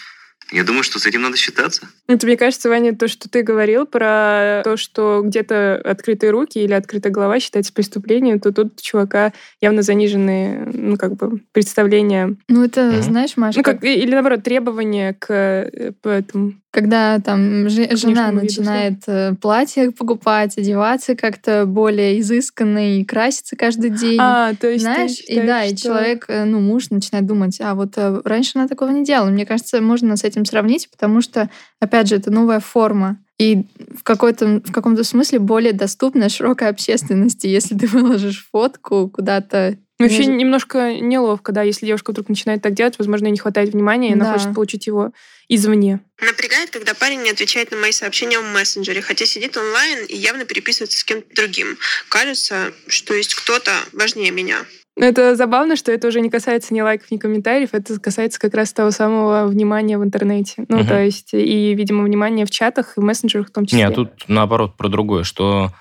Я 0.52 0.62
думаю, 0.64 0.84
что 0.84 0.98
с 1.00 1.06
этим 1.06 1.22
надо 1.22 1.36
считаться. 1.36 1.88
Это, 2.06 2.24
мне 2.26 2.36
кажется, 2.36 2.68
Ваня, 2.68 2.94
то, 2.94 3.08
что 3.08 3.28
ты 3.28 3.42
говорил 3.42 3.84
про 3.84 4.60
то, 4.64 4.76
что 4.76 5.22
где-то 5.24 5.74
открытые 5.84 6.30
руки 6.30 6.58
или 6.62 6.72
открытая 6.72 7.12
голова 7.12 7.40
считается 7.40 7.72
преступлением, 7.72 8.38
то 8.38 8.52
тут 8.52 8.74
у 8.78 8.82
чувака 8.82 9.32
явно 9.60 9.82
заниженные, 9.82 10.68
ну, 10.72 10.96
как 10.96 11.16
бы, 11.16 11.40
представления. 11.52 12.36
Ну, 12.48 12.64
это, 12.64 12.82
Мгм. 12.92 13.02
знаешь, 13.02 13.36
Маша, 13.36 13.58
Ну, 13.58 13.64
как- 13.64 13.80
как, 13.80 13.84
или, 13.90 14.12
наоборот, 14.12 14.44
требования 14.44 15.14
к 15.18 15.26
э, 15.32 15.92
этому. 16.04 16.54
Когда 16.76 17.20
там 17.20 17.70
же- 17.70 17.96
жена 17.96 18.30
виду, 18.30 18.42
начинает 18.42 18.98
э, 19.06 19.34
платье 19.40 19.92
покупать, 19.92 20.58
одеваться 20.58 21.16
как-то 21.16 21.64
более 21.64 22.20
изысканно 22.20 22.98
и 22.98 23.04
краситься 23.04 23.56
каждый 23.56 23.88
день. 23.88 24.18
А, 24.20 24.52
то 24.52 24.68
есть 24.68 24.84
Знаешь, 24.84 25.20
и 25.26 25.36
да, 25.36 25.64
и 25.64 25.68
считаешь, 25.70 25.78
что- 25.78 25.88
человек, 25.88 26.26
э, 26.28 26.44
ну, 26.44 26.60
муж 26.60 26.90
начинает 26.90 27.24
думать, 27.24 27.58
а 27.62 27.74
вот 27.74 27.94
э, 27.96 28.20
раньше 28.26 28.58
она 28.58 28.68
такого 28.68 28.90
не 28.90 29.04
делала. 29.04 29.30
Мне 29.30 29.46
кажется, 29.46 29.80
можно 29.80 30.18
с 30.18 30.24
этим 30.24 30.44
сравнить, 30.44 30.90
потому 30.90 31.22
что, 31.22 31.48
опять 31.80 32.08
же, 32.08 32.16
это 32.16 32.30
новая 32.30 32.60
форма. 32.60 33.16
И 33.38 33.66
в, 33.98 34.02
какой-то, 34.02 34.60
в 34.62 34.70
каком-то 34.70 35.02
смысле 35.02 35.38
более 35.38 35.72
доступна 35.72 36.28
широкой 36.28 36.68
общественности, 36.68 37.46
если 37.58 37.74
ты 37.74 37.86
выложишь 37.86 38.46
фотку 38.52 39.08
куда-то. 39.08 39.78
Вообще 39.98 40.18
между- 40.18 40.32
немножко 40.34 40.94
неловко, 40.94 41.52
да, 41.52 41.62
если 41.62 41.86
девушка 41.86 42.10
вдруг 42.10 42.28
начинает 42.28 42.60
так 42.62 42.74
делать, 42.74 42.94
возможно, 42.98 43.26
ей 43.26 43.32
не 43.32 43.38
хватает 43.38 43.70
внимания, 43.72 44.10
и 44.10 44.12
она 44.12 44.26
Да. 44.26 44.32
хочет 44.34 44.54
получить 44.54 44.86
его 44.86 45.12
извне. 45.48 46.00
Напрягает, 46.20 46.70
когда 46.70 46.92
парень 46.92 47.22
не 47.22 47.30
отвечает 47.30 47.70
на 47.70 47.78
мои 47.78 47.92
сообщения 47.92 48.38
в 48.38 48.44
мессенджере, 48.52 49.00
хотя 49.00 49.24
сидит 49.24 49.56
онлайн 49.56 50.04
и 50.06 50.14
явно 50.16 50.44
переписывается 50.44 50.98
с 50.98 51.04
кем-то 51.04 51.26
другим. 51.34 51.78
Кажется, 52.10 52.72
что 52.88 53.14
есть 53.14 53.34
кто-то 53.34 53.70
важнее 53.94 54.30
меня. 54.32 54.58
Но 54.98 55.06
это 55.06 55.34
забавно, 55.36 55.76
что 55.76 55.92
это 55.92 56.08
уже 56.08 56.20
не 56.20 56.30
касается 56.30 56.72
ни 56.74 56.80
лайков, 56.80 57.10
ни 57.10 57.18
комментариев, 57.18 57.70
это 57.72 57.98
касается 58.00 58.38
как 58.40 58.54
раз 58.54 58.72
того 58.72 58.90
самого 58.90 59.46
внимания 59.46 59.98
в 59.98 60.04
интернете. 60.04 60.64
Ну, 60.68 60.78
Мгм. 60.78 60.88
то 60.88 61.02
есть, 61.02 61.32
и, 61.34 61.74
видимо, 61.74 62.02
внимания 62.02 62.44
в 62.46 62.50
чатах 62.50 62.96
и 62.96 63.00
в 63.00 63.02
мессенджерах 63.02 63.48
в 63.48 63.52
том 63.52 63.66
числе. 63.66 63.78
Не, 63.78 63.84
а 63.84 63.90
тут 63.90 64.10
наоборот 64.28 64.76
про 64.76 64.88
другое, 64.88 65.22
что 65.24 65.72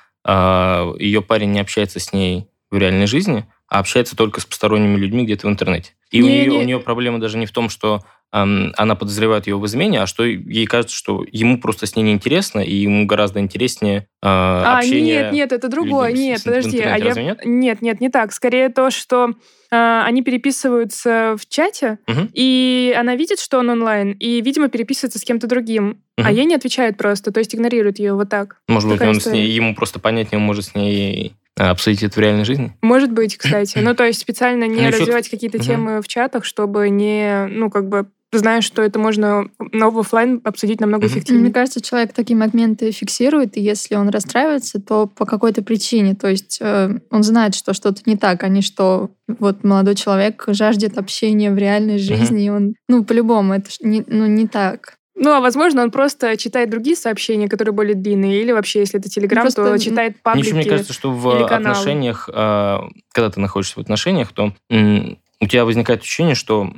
ее 1.00 1.22
парень 1.22 1.51
не 1.51 1.60
общается 1.62 2.00
с 2.00 2.12
ней 2.12 2.48
в 2.72 2.77
реальной 2.77 3.05
жизни, 3.07 3.45
а 3.67 3.79
общается 3.79 4.15
только 4.15 4.41
с 4.41 4.45
посторонними 4.45 4.98
людьми 4.98 5.24
где-то 5.25 5.48
в 5.48 5.50
интернете. 5.50 5.91
И 6.12 6.22
у 6.22 6.27
Не, 6.27 6.41
нее, 6.41 6.51
не. 6.51 6.57
у 6.57 6.63
нее 6.63 6.79
проблема 6.79 7.19
даже 7.19 7.38
не 7.38 7.45
в 7.45 7.51
том, 7.51 7.69
что 7.69 8.01
ам, 8.31 8.74
она 8.77 8.95
подозревает 8.95 9.48
ее 9.48 9.57
в 9.57 9.65
измене, 9.65 10.01
а 10.01 10.07
что 10.07 10.24
ей 10.24 10.65
кажется, 10.67 10.95
что 10.95 11.25
ему 11.31 11.60
просто 11.60 11.86
с 11.88 11.95
ней 11.95 12.03
неинтересно, 12.03 12.60
и 12.60 12.74
ему 12.75 13.05
гораздо 13.05 13.39
интереснее 13.39 14.07
а, 14.22 14.75
А, 14.75 14.77
общение... 14.79 15.24
нет, 15.24 15.31
нет, 15.31 15.51
это 15.51 15.67
другое. 15.67 16.10
людям 16.10 16.17
с- 16.17 16.27
Нет, 16.27 16.39
с- 16.39 16.43
подожди. 16.43 16.79
А 16.81 16.98
я... 16.98 17.13
нет? 17.13 17.39
Нет, 17.45 17.81
нет, 17.81 18.01
не 18.01 18.10
так. 18.10 18.34
Скорее 18.34 18.69
то, 18.69 18.91
что 18.91 19.31
а, 19.72 20.05
они 20.05 20.22
переписываются 20.22 21.36
в 21.39 21.48
чате, 21.48 22.00
Мгм. 22.07 22.29
и 22.34 22.95
она 22.98 23.15
видит, 23.15 23.39
что 23.39 23.60
он 23.60 23.69
онлайн, 23.69 24.12
и, 24.12 24.41
видимо, 24.41 24.67
переписывается 24.69 25.19
с 25.19 25.24
кем-то 25.24 25.48
другим. 25.48 26.01
А 26.17 26.24
Мгм. 26.29 26.36
ей 26.36 26.45
не 26.45 26.55
отвечает 26.55 26.98
просто, 26.98 27.31
то 27.31 27.39
есть 27.39 27.53
игнорирует 27.55 28.00
ее 28.00 28.13
вот 28.13 28.29
так. 28.29 28.57
Может 28.67 28.89
быть, 28.89 29.01
он 29.01 29.19
с 29.19 29.25
ней, 29.25 29.48
ему 29.50 29.75
просто 29.75 30.00
понятнее, 30.00 30.39
он 30.39 30.45
может 30.45 30.65
с 30.65 30.75
ней 30.75 31.34
а, 31.58 31.72
обсудить 31.72 32.04
это 32.04 32.16
в 32.16 32.20
реальной 32.20 32.46
жизни. 32.46 32.74
Может 32.82 33.12
быть, 33.12 33.38
кстати. 33.38 33.78
Ну, 33.78 33.96
то 33.96 34.06
есть 34.06 34.20
специально 34.20 34.66
не 34.66 34.82
Ну, 34.82 34.88
развивать 34.90 35.30
какие-то 35.30 35.60
темы 35.60 36.02
в 36.02 36.08
чатах, 36.08 36.46
чтобы 36.46 36.90
не, 36.90 37.48
ну, 37.48 37.70
как 37.70 37.88
бы, 37.88 38.08
зная, 38.32 38.62
что 38.62 38.82
это 38.82 39.00
можно 39.00 39.50
но 39.72 39.92
в 39.92 40.00
офлайн 40.00 40.42
обсудить 40.44 40.80
намного 40.80 41.06
Мгм. 41.06 41.12
Мне 41.12 41.20
эффективнее. 41.20 41.54
кажется, 41.54 41.82
человек 41.82 42.14
такие 42.14 42.38
моменты 42.38 42.92
фиксирует, 42.92 43.58
и 43.58 43.62
если 43.62 43.96
он 43.96 44.10
расстраивается, 44.10 44.82
то 44.82 45.08
по 45.08 45.26
какой-то 45.26 45.64
причине. 45.64 46.16
То 46.16 46.28
есть 46.30 46.60
э, 46.62 47.00
он 47.12 47.24
знает, 47.24 47.56
что 47.56 47.74
что-то 47.74 48.02
не 48.06 48.18
так, 48.18 48.44
а 48.44 48.48
не 48.48 48.62
что 48.62 49.12
вот 49.28 49.64
молодой 49.64 49.96
человек 49.96 50.44
жаждет 50.48 50.98
общения 50.98 51.52
в 51.52 51.58
реальной 51.58 51.98
жизни, 51.98 52.46
и 52.46 52.50
он, 52.50 52.76
ну, 52.88 53.04
по-любому, 53.04 53.54
это 53.54 53.70
не, 53.82 54.04
ну, 54.08 54.26
не 54.28 54.48
так. 54.48 54.98
Ну, 55.15 55.31
а 55.31 55.39
возможно, 55.39 55.81
он 55.81 55.91
просто 55.91 56.36
читает 56.36 56.69
другие 56.69 56.95
сообщения, 56.95 57.48
которые 57.48 57.74
более 57.74 57.95
длинные, 57.95 58.41
или 58.41 58.51
вообще, 58.51 58.79
если 58.79 59.00
это 59.00 59.10
Телеграм, 59.10 59.43
Просто, 59.43 59.63
то 59.63 59.79
читает 59.79 60.22
паблики. 60.22 60.48
Ничего, 60.48 60.57
мне 60.57 60.69
кажется, 60.69 60.93
что 60.93 61.12
в 61.12 61.45
отношениях, 61.45 62.29
а, 62.34 62.88
когда 63.13 63.29
ты 63.29 63.39
находишься 63.39 63.75
в 63.75 63.81
отношениях, 63.81 64.34
то 64.34 64.53
у 64.69 65.48
тебя 65.48 65.65
возникает 65.65 66.01
ощущение, 66.01 66.36
что 66.36 66.69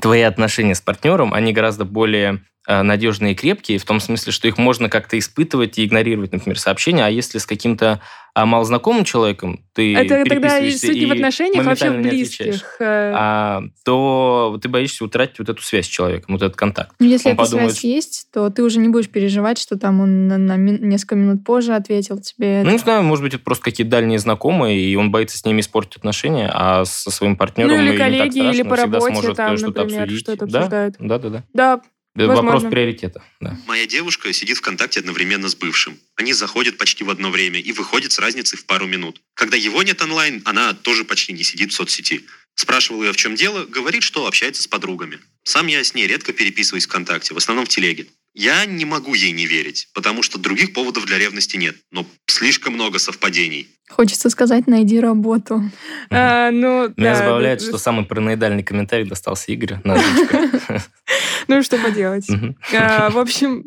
твои 0.00 0.22
отношения 0.22 0.74
с 0.74 0.80
партнером, 0.80 1.34
они 1.34 1.52
гораздо 1.52 1.84
более 1.84 2.42
надежные 2.66 3.32
и 3.32 3.34
крепкие, 3.34 3.78
в 3.78 3.84
том 3.84 3.98
смысле, 4.00 4.32
что 4.32 4.46
их 4.48 4.56
можно 4.58 4.88
как-то 4.88 5.18
испытывать 5.18 5.78
и 5.78 5.84
игнорировать, 5.84 6.32
например, 6.32 6.58
сообщения, 6.58 7.04
а 7.04 7.08
если 7.10 7.38
с 7.38 7.46
каким-то 7.46 8.00
а, 8.34 8.46
малознакомым 8.46 9.04
человеком 9.04 9.62
ты 9.74 9.94
Это 9.94 10.24
тогда 10.26 10.58
суть 10.70 10.94
не 10.94 11.04
в 11.06 11.12
отношениях, 11.12 11.66
а 11.66 11.68
вообще 11.68 11.90
в 11.90 12.00
близких. 12.00 12.76
э, 12.80 13.12
а, 13.14 13.62
то 13.84 14.58
ты 14.62 14.68
боишься 14.70 15.04
утратить 15.04 15.38
вот 15.38 15.50
эту 15.50 15.62
связь 15.62 15.84
с 15.84 15.88
человеком, 15.88 16.36
вот 16.36 16.42
этот 16.42 16.56
контакт. 16.56 16.94
Ну, 16.98 17.06
если 17.06 17.28
Он 17.28 17.34
эта 17.34 17.42
подумает, 17.42 17.70
связь 17.72 17.78
что- 17.80 17.86
есть, 17.88 18.28
то 18.32 18.48
ты 18.48 18.62
уже 18.62 18.78
не 18.78 18.88
будешь 18.88 19.10
переживать, 19.10 19.58
что 19.58 19.76
там 19.76 20.00
он 20.00 20.28
на, 20.28 20.38
на 20.38 20.56
несколько 20.56 21.16
минут 21.16 21.44
позже 21.44 21.74
ответил 21.74 22.20
тебе. 22.20 22.62
Ну, 22.64 22.70
не 22.70 22.78
знаю, 22.78 23.02
может 23.02 23.22
быть, 23.22 23.34
это 23.34 23.42
просто 23.44 23.64
какие-то 23.64 23.90
дальние 23.90 24.18
знакомые, 24.18 24.80
и 24.80 24.96
он 24.96 25.10
боится 25.10 25.36
с 25.36 25.44
ними 25.44 25.60
испортить 25.60 25.96
отношения, 25.96 26.50
а 26.54 26.86
со 26.86 27.10
своим 27.10 27.36
партнером 27.36 27.72
Ну, 27.76 27.82
или 27.82 27.96
коллеги, 27.98 28.38
или 28.38 28.62
по 28.62 28.76
работе, 28.76 29.12
сможет 29.14 29.36
там, 29.36 29.58
что-то 29.58 29.80
например, 29.80 30.02
обсудить. 30.04 30.20
что-то 30.24 30.46
да? 30.46 30.58
обсуждают. 30.60 30.94
Да, 30.98 31.18
да, 31.18 31.28
да. 31.28 31.44
Да, 31.52 31.80
Это 32.14 32.26
Вопрос 32.26 32.44
Возможно. 32.44 32.70
приоритета. 32.70 33.24
Да. 33.40 33.58
Моя 33.66 33.86
девушка 33.86 34.30
сидит 34.34 34.58
ВКонтакте 34.58 35.00
одновременно 35.00 35.48
с 35.48 35.54
бывшим. 35.54 35.98
Они 36.16 36.34
заходят 36.34 36.76
почти 36.76 37.04
в 37.04 37.10
одно 37.10 37.30
время 37.30 37.58
и 37.58 37.72
выходят 37.72 38.12
с 38.12 38.18
разницей 38.18 38.58
в 38.58 38.66
пару 38.66 38.86
минут. 38.86 39.22
Когда 39.32 39.56
его 39.56 39.82
нет 39.82 40.02
онлайн, 40.02 40.42
она 40.44 40.74
тоже 40.74 41.04
почти 41.04 41.32
не 41.32 41.42
сидит 41.42 41.72
в 41.72 41.74
соцсети. 41.74 42.26
Спрашивал 42.54 43.02
ее, 43.02 43.12
в 43.12 43.16
чем 43.16 43.34
дело, 43.34 43.64
говорит, 43.64 44.02
что 44.02 44.26
общается 44.26 44.62
с 44.62 44.66
подругами. 44.66 45.20
Сам 45.44 45.68
я 45.68 45.82
с 45.82 45.94
ней 45.94 46.06
редко 46.06 46.34
переписываюсь 46.34 46.86
ВКонтакте, 46.86 47.32
в 47.32 47.38
основном 47.38 47.64
в 47.64 47.70
телеге. 47.70 48.06
Я 48.34 48.64
не 48.64 48.84
могу 48.84 49.14
ей 49.14 49.32
не 49.32 49.46
верить, 49.46 49.88
потому 49.94 50.22
что 50.22 50.38
других 50.38 50.72
поводов 50.72 51.04
для 51.04 51.18
ревности 51.18 51.56
нет, 51.56 51.76
но 51.90 52.06
слишком 52.26 52.74
много 52.74 52.98
совпадений. 52.98 53.68
Хочется 53.90 54.30
сказать, 54.30 54.66
найди 54.66 54.98
работу. 55.00 55.62
А, 56.10 56.50
ну, 56.50 56.84
Меня 56.96 57.12
да, 57.12 57.14
забавляет, 57.14 57.58
да, 57.58 57.66
что 57.66 57.76
самый 57.76 58.06
параноидальный 58.06 58.62
комментарий 58.62 59.06
достался 59.06 59.54
Игорю. 59.54 59.80
Ну, 61.48 61.62
что 61.62 61.76
поделать. 61.76 62.26
А, 62.72 63.10
В 63.10 63.18
общем, 63.18 63.64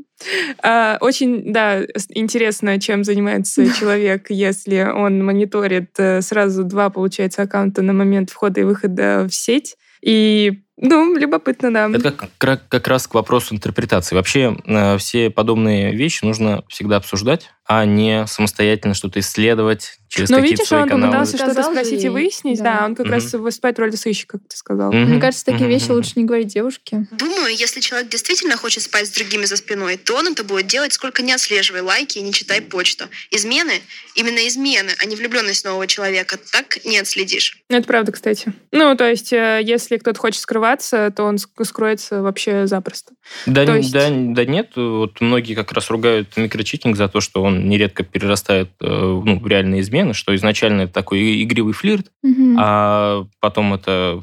а, 0.63 0.97
очень, 1.01 1.51
да, 1.51 1.83
интересно, 2.09 2.79
чем 2.79 3.03
занимается 3.03 3.71
человек, 3.79 4.27
если 4.29 4.81
он 4.81 5.23
мониторит 5.23 5.91
э, 5.97 6.21
сразу 6.21 6.63
два, 6.63 6.89
получается, 6.89 7.43
аккаунта 7.43 7.81
на 7.81 7.93
момент 7.93 8.29
входа 8.29 8.61
и 8.61 8.63
выхода 8.63 9.27
в 9.29 9.35
сеть. 9.35 9.75
И, 10.01 10.63
ну, 10.77 11.15
любопытно, 11.15 11.73
да. 11.73 11.89
Это 11.93 12.11
как, 12.11 12.29
как- 12.37 12.67
как 12.67 12.87
раз 12.87 13.07
к 13.07 13.13
вопросу 13.13 13.53
интерпретации. 13.55 14.15
Вообще 14.15 14.57
э, 14.65 14.97
все 14.97 15.29
подобные 15.29 15.95
вещи 15.95 16.23
нужно 16.25 16.63
всегда 16.67 16.97
обсуждать, 16.97 17.49
а 17.67 17.85
не 17.85 18.27
самостоятельно 18.27 18.93
что-то 18.93 19.19
исследовать 19.19 19.97
через 20.07 20.29
Ну, 20.29 20.37
какие-то 20.37 20.59
видишь, 20.61 20.67
свои 20.67 20.81
он 20.83 20.89
каналы. 20.89 21.11
попытался 21.13 21.37
что-то 21.37 21.63
спросить 21.63 21.99
и 21.99 22.03
ей, 22.03 22.09
выяснить, 22.09 22.59
да. 22.59 22.79
да, 22.81 22.85
он 22.85 22.95
как 22.95 23.05
Мгм. 23.07 23.15
раз 23.15 23.33
выступает 23.33 23.77
в 23.77 23.79
роли 23.79 23.95
сыщика, 23.95 24.37
как 24.37 24.47
ты 24.47 24.55
сказал. 24.55 24.91
Мгм. 24.93 25.09
Мне 25.11 25.19
кажется, 25.19 25.45
такие 25.45 25.61
Мгм. 25.67 25.69
вещи 25.79 25.89
лучше 25.91 26.11
не 26.15 26.25
говорить 26.25 26.47
девушке. 26.47 27.07
Думаю, 27.11 27.55
если 27.55 27.79
человек 27.79 28.09
действительно 28.09 28.55
хочет 28.55 28.83
спать 28.83 29.07
с 29.07 29.11
другими 29.11 29.45
за 29.45 29.57
спиной, 29.57 29.97
то 29.97 30.15
он 30.15 30.27
это 30.27 30.43
будет 30.43 30.67
делать, 30.67 30.93
сколько 30.93 31.21
не 31.23 31.33
отслеживай 31.33 31.81
лайки 31.81 32.19
и 32.19 32.21
не 32.21 32.31
читай 32.33 32.61
почту. 32.61 33.05
Измены, 33.31 33.73
именно 34.15 34.47
измены, 34.47 34.91
а 35.01 35.05
не 35.05 35.15
влюбленность 35.15 35.65
нового 35.65 35.87
человека, 35.87 36.37
так 36.51 36.85
не 36.85 36.99
отследишь. 36.99 37.57
Это 37.69 37.87
правда, 37.87 38.11
кстати. 38.11 38.53
Ну, 38.71 38.95
то 38.95 39.09
есть, 39.09 39.33
э, 39.33 39.59
если 39.63 39.97
кто-то 39.97 40.19
хочет 40.19 40.39
скрываться, 40.69 41.11
то 41.15 41.23
он 41.23 41.35
ск- 41.35 41.63
скроется 41.63 42.21
вообще 42.21 42.67
запросто. 42.67 43.13
Да, 43.45 43.65
То 43.65 43.75
есть- 43.75 43.93
да, 43.93 44.07
да 44.09 44.45
нет, 44.45 44.71
вот 44.75 45.21
многие 45.21 45.53
как 45.53 45.71
раз 45.73 45.89
ругают 45.89 46.35
микрочитинг 46.37 46.95
за 46.97 47.07
то, 47.07 47.21
что 47.21 47.43
он 47.43 47.67
нередко 47.69 48.03
перерастает 48.03 48.69
э, 48.81 48.85
ну, 48.87 49.39
в 49.39 49.47
реальные 49.47 49.81
измены, 49.81 50.13
что 50.13 50.35
изначально 50.35 50.83
это 50.83 50.93
такой 50.93 51.43
игривый 51.43 51.73
флирт, 51.73 52.07
Мгм. 52.23 52.57
а 52.59 53.25
потом 53.39 53.73
это 53.73 54.21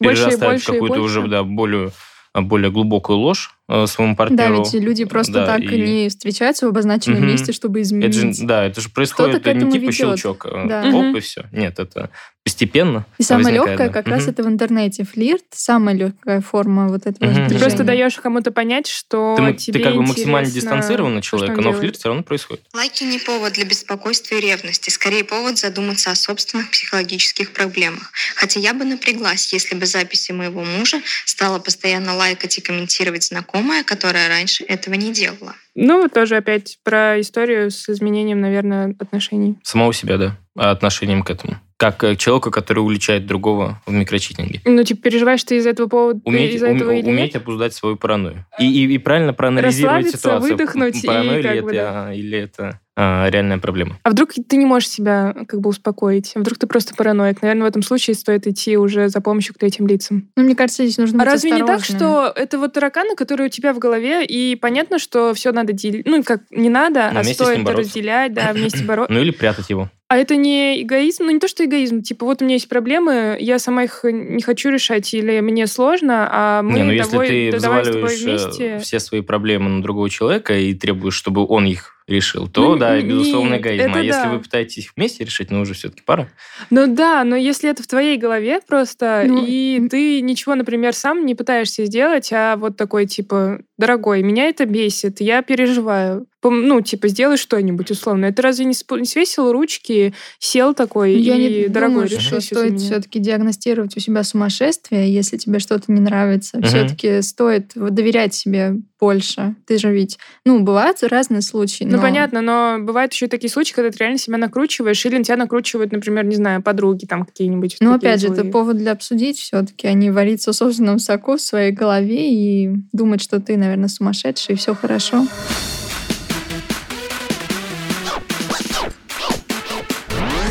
перерастает 0.00 0.38
в 0.38 0.40
больше 0.40 0.70
и 0.70 0.74
какую-то 0.74 1.00
уже 1.00 1.26
да, 1.28 1.42
более, 1.44 1.90
более 2.34 2.70
глубокую 2.70 3.18
ложь 3.18 3.50
э, 3.68 3.86
своему 3.86 4.14
Да, 4.14 4.18
партнеру. 4.18 4.64
ведь 4.64 4.74
люди 4.74 5.04
просто 5.04 5.32
Да, 5.32 5.46
так 5.46 5.60
и- 5.62 5.80
не 5.80 6.08
встречаются 6.08 6.66
в 6.66 6.70
обозначенном 6.70 7.20
Мгм. 7.20 7.28
месте, 7.30 7.52
чтобы 7.52 7.78
Это 7.80 7.88
изменить. 7.88 8.38
же, 8.38 8.46
да, 8.46 8.64
это 8.64 8.80
же 8.80 8.88
происходит 8.90 9.42
к 9.42 9.46
этому 9.46 9.66
не 9.66 9.72
типа 9.72 9.82
ведет. 9.82 9.94
щелчок, 9.94 10.46
э, 10.46 10.64
Да. 10.68 10.80
оп, 10.88 10.94
Мгм. 10.94 11.16
и 11.16 11.20
все. 11.20 11.44
Нет, 11.52 11.78
это 11.78 12.10
постепенно. 12.44 13.06
И 13.18 13.22
самое 13.22 13.46
возникает, 13.46 13.70
легкое 13.70 13.88
да. 13.88 13.92
как 13.94 14.06
раз 14.08 14.22
Мгм. 14.22 14.30
это 14.30 14.42
в 14.44 14.46
интернете. 14.48 15.04
Флирт 15.04 15.44
самая 15.52 15.94
легкая 15.94 16.40
форма 16.42 16.88
вот 16.88 17.06
этого 17.06 17.30
Мгм. 17.30 17.48
Ты 17.48 17.58
просто 17.58 17.84
даешь 17.84 18.14
кому-то 18.16 18.52
понять, 18.52 18.86
что 18.86 19.34
Ты, 19.38 19.54
тебе 19.54 19.78
ты 19.80 19.84
как 19.84 19.94
бы 19.94 20.02
максимально 20.02 20.46
интересно, 20.46 20.76
дистанцирован 20.76 21.16
от 21.18 21.24
что 21.24 21.38
человека, 21.38 21.56
но 21.56 21.62
делает. 21.62 21.78
флирт 21.80 21.96
все 21.96 22.08
равно 22.08 22.22
происходит. 22.22 22.62
Лайки 22.74 23.02
не 23.04 23.18
повод 23.18 23.54
для 23.54 23.64
беспокойства 23.64 24.34
и 24.36 24.40
ревности, 24.40 24.90
скорее 24.90 25.24
повод 25.24 25.58
задуматься 25.58 26.10
о 26.10 26.14
собственных 26.14 26.70
психологических 26.70 27.52
проблемах. 27.52 28.12
Хотя 28.36 28.60
я 28.60 28.74
бы 28.74 28.84
напряглась, 28.84 29.52
если 29.52 29.74
бы 29.74 29.86
записи 29.86 30.32
моего 30.32 30.62
мужа 30.64 30.98
стала 31.24 31.58
постоянно 31.58 32.14
лайкать 32.14 32.58
и 32.58 32.60
комментировать 32.60 33.24
знакомая, 33.24 33.84
которая 33.84 34.28
раньше 34.28 34.64
этого 34.64 34.94
не 34.94 35.12
делала. 35.12 35.54
Ну, 35.74 36.08
тоже 36.08 36.36
опять 36.36 36.78
про 36.84 37.20
историю 37.20 37.70
с 37.70 37.88
изменением, 37.88 38.40
наверное, 38.40 38.94
отношений. 39.00 39.56
Самого 39.64 39.92
себя, 39.94 40.18
да, 40.18 40.36
а 40.56 40.70
отношением 40.70 41.22
к 41.22 41.30
этому. 41.30 41.58
Как 41.84 42.02
э, 42.04 42.14
к 42.16 42.18
человеку, 42.18 42.50
который 42.50 42.78
уличает 42.78 43.26
другого 43.26 43.82
в 43.84 43.92
микрочитинге. 43.92 44.60
Ну, 44.64 44.82
типа, 44.84 45.02
переживаешь 45.02 45.44
ты 45.44 45.58
из 45.58 45.66
этого 45.66 45.86
повода, 45.86 46.20
Уметь, 46.24 46.54
из-за 46.54 46.68
уме- 46.68 46.76
этого 46.76 46.90
или 46.92 47.06
уметь 47.10 47.34
нет? 47.34 47.42
обуздать 47.42 47.74
свою 47.74 47.96
паранойю. 47.96 48.46
И, 48.58 48.64
и, 48.64 48.94
и 48.94 48.98
правильно 48.98 49.34
проанализировать 49.34 50.04
Расслабиться, 50.06 50.18
ситуацию. 50.18 50.50
выдохнуть 50.52 51.04
и 51.04 51.06
Паранойя 51.06 51.36
ли 51.36 51.42
как 51.42 51.54
это, 51.56 51.62
бы, 51.64 51.72
да. 51.74 52.06
а, 52.08 52.14
или 52.14 52.38
это 52.38 52.80
а, 52.96 53.28
реальная 53.28 53.58
проблема. 53.58 53.98
А 54.02 54.10
вдруг 54.10 54.32
ты 54.32 54.56
не 54.56 54.66
можешь 54.66 54.88
себя 54.88 55.34
как 55.48 55.60
бы 55.60 55.70
успокоить? 55.70 56.32
А 56.36 56.40
вдруг 56.40 56.58
ты 56.58 56.66
просто 56.66 56.94
параноик? 56.94 57.42
Наверное, 57.42 57.64
в 57.64 57.68
этом 57.68 57.82
случае 57.82 58.14
стоит 58.14 58.46
идти 58.46 58.76
уже 58.76 59.08
за 59.08 59.20
помощью 59.20 59.54
к 59.54 59.58
третьим 59.58 59.86
лицам. 59.86 60.28
Ну, 60.36 60.44
мне 60.44 60.54
кажется, 60.54 60.84
здесь 60.84 60.98
нужно 60.98 61.18
А 61.18 61.24
быть 61.24 61.32
разве 61.32 61.50
не 61.50 61.64
так, 61.64 61.84
что 61.84 62.32
это 62.34 62.58
вот 62.58 62.72
тараканы, 62.72 63.16
которые 63.16 63.46
у 63.48 63.50
тебя 63.50 63.72
в 63.72 63.78
голове, 63.78 64.24
и 64.24 64.54
понятно, 64.56 64.98
что 64.98 65.34
все 65.34 65.52
надо 65.52 65.72
делить, 65.72 66.06
ну, 66.06 66.22
как 66.22 66.42
не 66.50 66.70
надо, 66.70 67.10
Но 67.12 67.20
а 67.20 67.24
стоит 67.24 67.68
разделять, 67.68 68.32
да, 68.32 68.52
вместе 68.52 68.84
бороться. 68.84 69.12
Ну 69.12 69.20
или 69.20 69.30
прятать 69.30 69.70
его. 69.70 69.90
А 70.08 70.16
это 70.16 70.36
не 70.36 70.82
эгоизм? 70.82 71.24
Ну, 71.24 71.30
не 71.32 71.40
то, 71.40 71.48
что 71.48 71.64
эгоизм. 71.64 72.02
Типа, 72.02 72.26
вот 72.26 72.40
у 72.40 72.44
меня 72.44 72.54
есть 72.54 72.68
проблемы, 72.68 73.36
я 73.40 73.58
сама 73.58 73.84
их 73.84 74.00
не 74.04 74.42
хочу 74.42 74.70
решать, 74.70 75.12
или 75.14 75.40
мне 75.40 75.66
сложно, 75.66 76.28
а 76.30 76.62
мы 76.62 76.74
не, 76.74 76.82
ну 76.84 76.92
если 76.92 77.12
давай- 77.12 77.28
ты 77.28 77.52
да 77.52 77.58
давай 77.58 77.84
с 77.84 77.88
тобой 77.88 78.04
взваливаешь 78.04 78.22
э, 78.22 78.46
вместе. 78.46 78.78
все 78.78 79.00
свои 79.00 79.22
проблемы 79.22 79.70
на 79.70 79.82
другого 79.82 80.08
человека 80.08 80.56
и 80.56 80.74
требуешь, 80.74 81.14
чтобы 81.14 81.44
он 81.46 81.64
их 81.64 81.93
решил, 82.06 82.48
то 82.48 82.70
Ну, 82.70 82.76
да, 82.76 83.00
безусловно, 83.00 83.56
эгоизм. 83.56 83.94
А 83.94 84.00
если 84.00 84.22
да. 84.22 84.32
вы 84.32 84.40
пытаетесь 84.40 84.84
их 84.84 84.92
вместе 84.96 85.24
решить, 85.24 85.50
ну 85.50 85.60
уже 85.60 85.74
все-таки 85.74 86.02
пара. 86.04 86.28
Ну 86.70 86.86
да, 86.86 87.24
но 87.24 87.36
если 87.36 87.70
это 87.70 87.82
в 87.82 87.86
твоей 87.86 88.18
голове 88.18 88.60
просто, 88.66 89.24
Ну, 89.26 89.44
и 89.46 89.88
ты 89.88 90.20
ничего, 90.20 90.54
например, 90.54 90.94
сам 90.94 91.24
не 91.24 91.34
пытаешься 91.34 91.84
сделать, 91.86 92.30
а 92.32 92.56
вот 92.56 92.76
такой 92.76 93.06
типа, 93.06 93.60
дорогой, 93.78 94.22
меня 94.22 94.48
это 94.48 94.66
бесит, 94.66 95.20
я 95.20 95.42
переживаю. 95.42 96.26
Ну, 96.50 96.80
типа, 96.80 97.08
сделай 97.08 97.36
что-нибудь 97.36 97.90
условно. 97.90 98.26
Это 98.26 98.42
разве 98.42 98.64
не, 98.64 98.74
не 98.98 99.06
свесил 99.06 99.52
ручки, 99.52 100.14
сел 100.38 100.74
такой 100.74 101.14
Я 101.14 101.36
и 101.36 101.62
не 101.62 101.68
дорогой 101.68 101.94
думаю, 101.94 102.08
решил 102.08 102.40
что 102.40 102.56
стоит 102.56 102.80
все-таки 102.80 103.18
диагностировать 103.18 103.96
у 103.96 104.00
себя 104.00 104.22
сумасшествие, 104.22 105.12
если 105.12 105.36
тебе 105.36 105.58
что-то 105.58 105.92
не 105.92 106.00
нравится. 106.00 106.58
Мгм. 106.58 106.66
Все-таки 106.66 107.22
стоит 107.22 107.72
доверять 107.74 108.34
себе 108.34 108.74
больше. 109.00 109.54
Ты 109.66 109.76
же 109.78 109.92
ведь, 109.92 110.18
ну, 110.46 110.60
бывают 110.60 111.02
разные 111.02 111.42
случаи. 111.42 111.84
Ну, 111.84 111.96
но- 111.96 112.02
понятно, 112.02 112.40
но 112.40 112.78
бывают 112.80 113.12
еще 113.12 113.26
такие 113.26 113.50
случаи, 113.50 113.74
когда 113.74 113.90
ты 113.90 113.98
реально 113.98 114.18
себя 114.18 114.38
накручиваешь, 114.38 115.04
или 115.04 115.18
на 115.18 115.24
тебя 115.24 115.36
накручивают, 115.36 115.92
например, 115.92 116.24
не 116.24 116.36
знаю, 116.36 116.62
подруги 116.62 117.04
там 117.04 117.24
какие-нибудь. 117.24 117.76
Ну, 117.80 117.92
опять 117.92 118.20
же, 118.20 118.28
это 118.28 118.44
повод 118.44 118.78
для 118.78 118.92
обсудить 118.92 119.38
все-таки, 119.38 119.86
а 119.86 119.92
не 119.92 120.10
вариться 120.10 120.52
в 120.52 120.56
собственном 120.56 120.98
соку 120.98 121.36
в 121.36 121.40
своей 121.40 121.72
голове 121.72 122.32
и 122.32 122.70
думать, 122.92 123.20
что 123.20 123.40
ты, 123.40 123.56
наверное, 123.56 123.88
сумасшедший, 123.88 124.54
и 124.54 124.58
все 124.58 124.74
хорошо. 124.74 125.26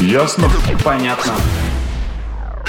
Ясно? 0.03 0.49
Понятно. 0.83 1.33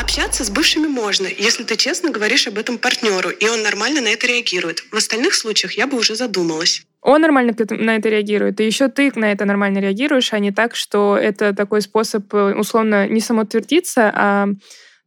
Общаться 0.00 0.44
с 0.44 0.50
бывшими 0.50 0.86
можно, 0.86 1.26
если 1.26 1.64
ты 1.64 1.76
честно 1.76 2.10
говоришь 2.10 2.46
об 2.46 2.58
этом 2.58 2.78
партнеру, 2.78 3.28
и 3.28 3.48
он 3.48 3.62
нормально 3.62 4.00
на 4.00 4.08
это 4.08 4.28
реагирует. 4.28 4.84
В 4.92 4.96
остальных 4.96 5.34
случаях 5.34 5.72
я 5.72 5.88
бы 5.88 5.98
уже 5.98 6.14
задумалась. 6.14 6.84
Он 7.02 7.20
нормально 7.20 7.52
на 7.70 7.96
это 7.96 8.08
реагирует, 8.08 8.60
и 8.60 8.66
еще 8.66 8.88
ты 8.88 9.10
на 9.16 9.32
это 9.32 9.46
нормально 9.46 9.78
реагируешь, 9.78 10.32
а 10.32 10.38
не 10.38 10.52
так, 10.52 10.76
что 10.76 11.18
это 11.20 11.52
такой 11.52 11.82
способ, 11.82 12.32
э, 12.32 12.54
условно, 12.54 13.08
не 13.08 13.20
самоутвердиться, 13.20 14.12
а, 14.14 14.46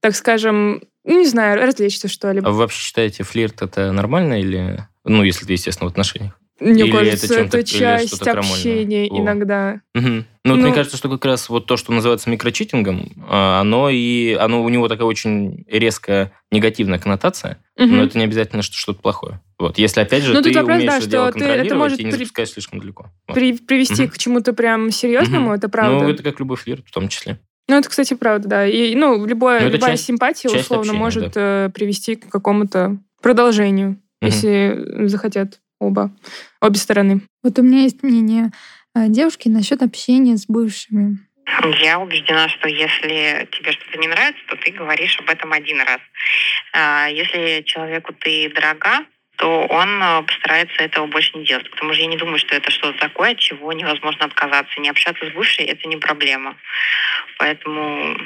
так 0.02 0.14
скажем, 0.14 0.82
ну, 1.06 1.20
не 1.20 1.28
знаю, 1.28 1.62
развлечься, 1.62 2.10
что 2.10 2.34
ли. 2.34 2.42
А 2.44 2.50
вы 2.50 2.58
вообще 2.58 2.82
считаете, 2.82 3.24
флирт 3.24 3.62
это 3.62 3.94
нормально 3.94 4.42
или... 4.42 4.86
Ну, 5.06 5.24
если 5.24 5.46
ты, 5.46 5.54
естественно, 5.54 5.88
в 5.88 5.92
отношениях. 5.92 6.37
Мне 6.60 6.84
или 6.86 6.92
кажется, 6.92 7.26
это 7.26 7.36
чем-то- 7.36 7.58
это 7.60 7.68
часть 7.70 8.28
общения 8.28 9.08
О. 9.12 9.20
иногда. 9.20 9.82
Мгм. 9.94 10.26
Ну, 10.44 10.54
вот 10.54 10.60
Ну- 10.62 10.66
мне 10.68 10.74
кажется, 10.74 10.98
что 10.98 11.10
как 11.10 11.24
раз 11.26 11.50
вот 11.50 11.66
то, 11.68 11.78
что 11.78 11.92
называется 11.92 12.30
микрочитингом, 12.30 13.12
а, 13.30 13.62
оно 13.62 13.90
и 13.92 14.34
оно 14.34 14.64
у 14.64 14.70
него 14.70 14.88
такая 14.88 15.06
очень 15.06 15.66
резкая 15.68 16.32
негативная 16.52 17.00
коннотация, 17.00 17.58
Мгм. 17.78 17.98
но 17.98 18.04
это 18.04 18.18
не 18.18 18.24
обязательно, 18.24 18.62
что 18.64 18.76
что-то 18.76 19.02
плохое. 19.02 19.40
Вот, 19.60 19.78
если 19.78 20.02
опять 20.02 20.24
же 20.24 20.34
Ну, 20.34 20.42
ты 20.42 20.50
тут 20.50 20.56
вопрос, 20.62 20.76
умеешь 20.78 20.92
да, 20.92 20.98
это 20.98 21.08
дело 21.10 21.30
что 21.32 21.40
ты- 21.40 21.46
это 21.46 21.76
может 21.76 22.00
и 22.00 22.04
не 22.04 22.12
при- 22.12 22.18
запускаешь 22.20 22.50
слишком 22.52 22.80
далеко. 22.80 23.08
Вот. 23.28 23.34
При- 23.36 23.58
привести 23.58 24.04
Мгм. 24.04 24.12
к 24.12 24.18
чему-то 24.18 24.54
прям 24.54 24.90
серьезному, 24.92 25.48
Мгм. 25.48 25.54
это 25.56 25.70
правда. 25.70 26.04
Ну, 26.06 26.10
это 26.10 26.24
как 26.24 26.40
любой 26.40 26.58
флирт 26.58 26.86
в 26.88 26.92
том 26.92 27.08
числе. 27.10 27.40
Ну, 27.70 27.76
это, 27.78 27.90
кстати, 27.90 28.14
правда, 28.14 28.48
да. 28.48 28.66
И, 28.68 28.96
ну, 28.96 29.26
любое, 29.26 29.60
Ну, 29.62 29.70
любая 29.70 29.92
часть- 29.92 30.06
симпатия, 30.06 30.48
часть 30.50 30.64
условно, 30.66 30.84
общения, 30.92 31.00
может 31.00 31.32
э, 31.36 31.70
привести 31.74 32.16
к 32.16 32.30
какому-то 32.30 32.98
продолжению, 33.22 33.98
Мгм. 34.22 34.32
если 34.32 35.08
захотят 35.08 35.60
оба, 35.80 36.12
обе 36.62 36.78
стороны. 36.78 37.22
Вот 37.44 37.60
у 37.60 37.64
меня 37.64 37.84
есть 37.84 38.04
мнение 38.04 38.52
э, 38.96 39.08
девушки 39.08 39.50
насчет 39.50 39.82
общения 39.82 40.38
с 40.38 40.46
бывшими. 40.48 41.18
Я 41.80 42.00
убеждена, 42.00 42.50
что 42.50 42.68
если 42.68 43.48
тебе 43.52 43.72
что-то 43.72 43.98
не 43.98 44.08
нравится, 44.08 44.42
то 44.48 44.58
ты 44.58 44.72
говоришь 44.72 45.18
об 45.20 45.30
этом 45.30 45.54
один 45.54 45.80
раз. 45.80 46.00
А 46.74 47.08
Если 47.08 47.64
человеку 47.66 48.14
ты 48.14 48.52
дорога, 48.54 49.06
то 49.38 49.66
он 49.68 50.02
э, 50.02 50.24
постарается 50.24 50.84
этого 50.84 51.06
больше 51.06 51.38
не 51.38 51.46
делать. 51.46 51.70
Потому 51.70 51.94
что 51.94 52.02
я 52.02 52.08
не 52.08 52.18
думаю, 52.18 52.40
что 52.40 52.56
это 52.56 52.72
что-то 52.72 52.98
такое, 53.00 53.32
от 53.32 53.40
чего 53.40 53.72
невозможно 53.72 54.26
отказаться. 54.26 54.80
Не 54.82 54.90
общаться 54.90 55.26
с 55.26 55.34
бывшей– 55.34 55.66
это 55.68 55.88
не 55.88 55.98
проблема. 55.98 56.58
Поэтому, 57.38 58.18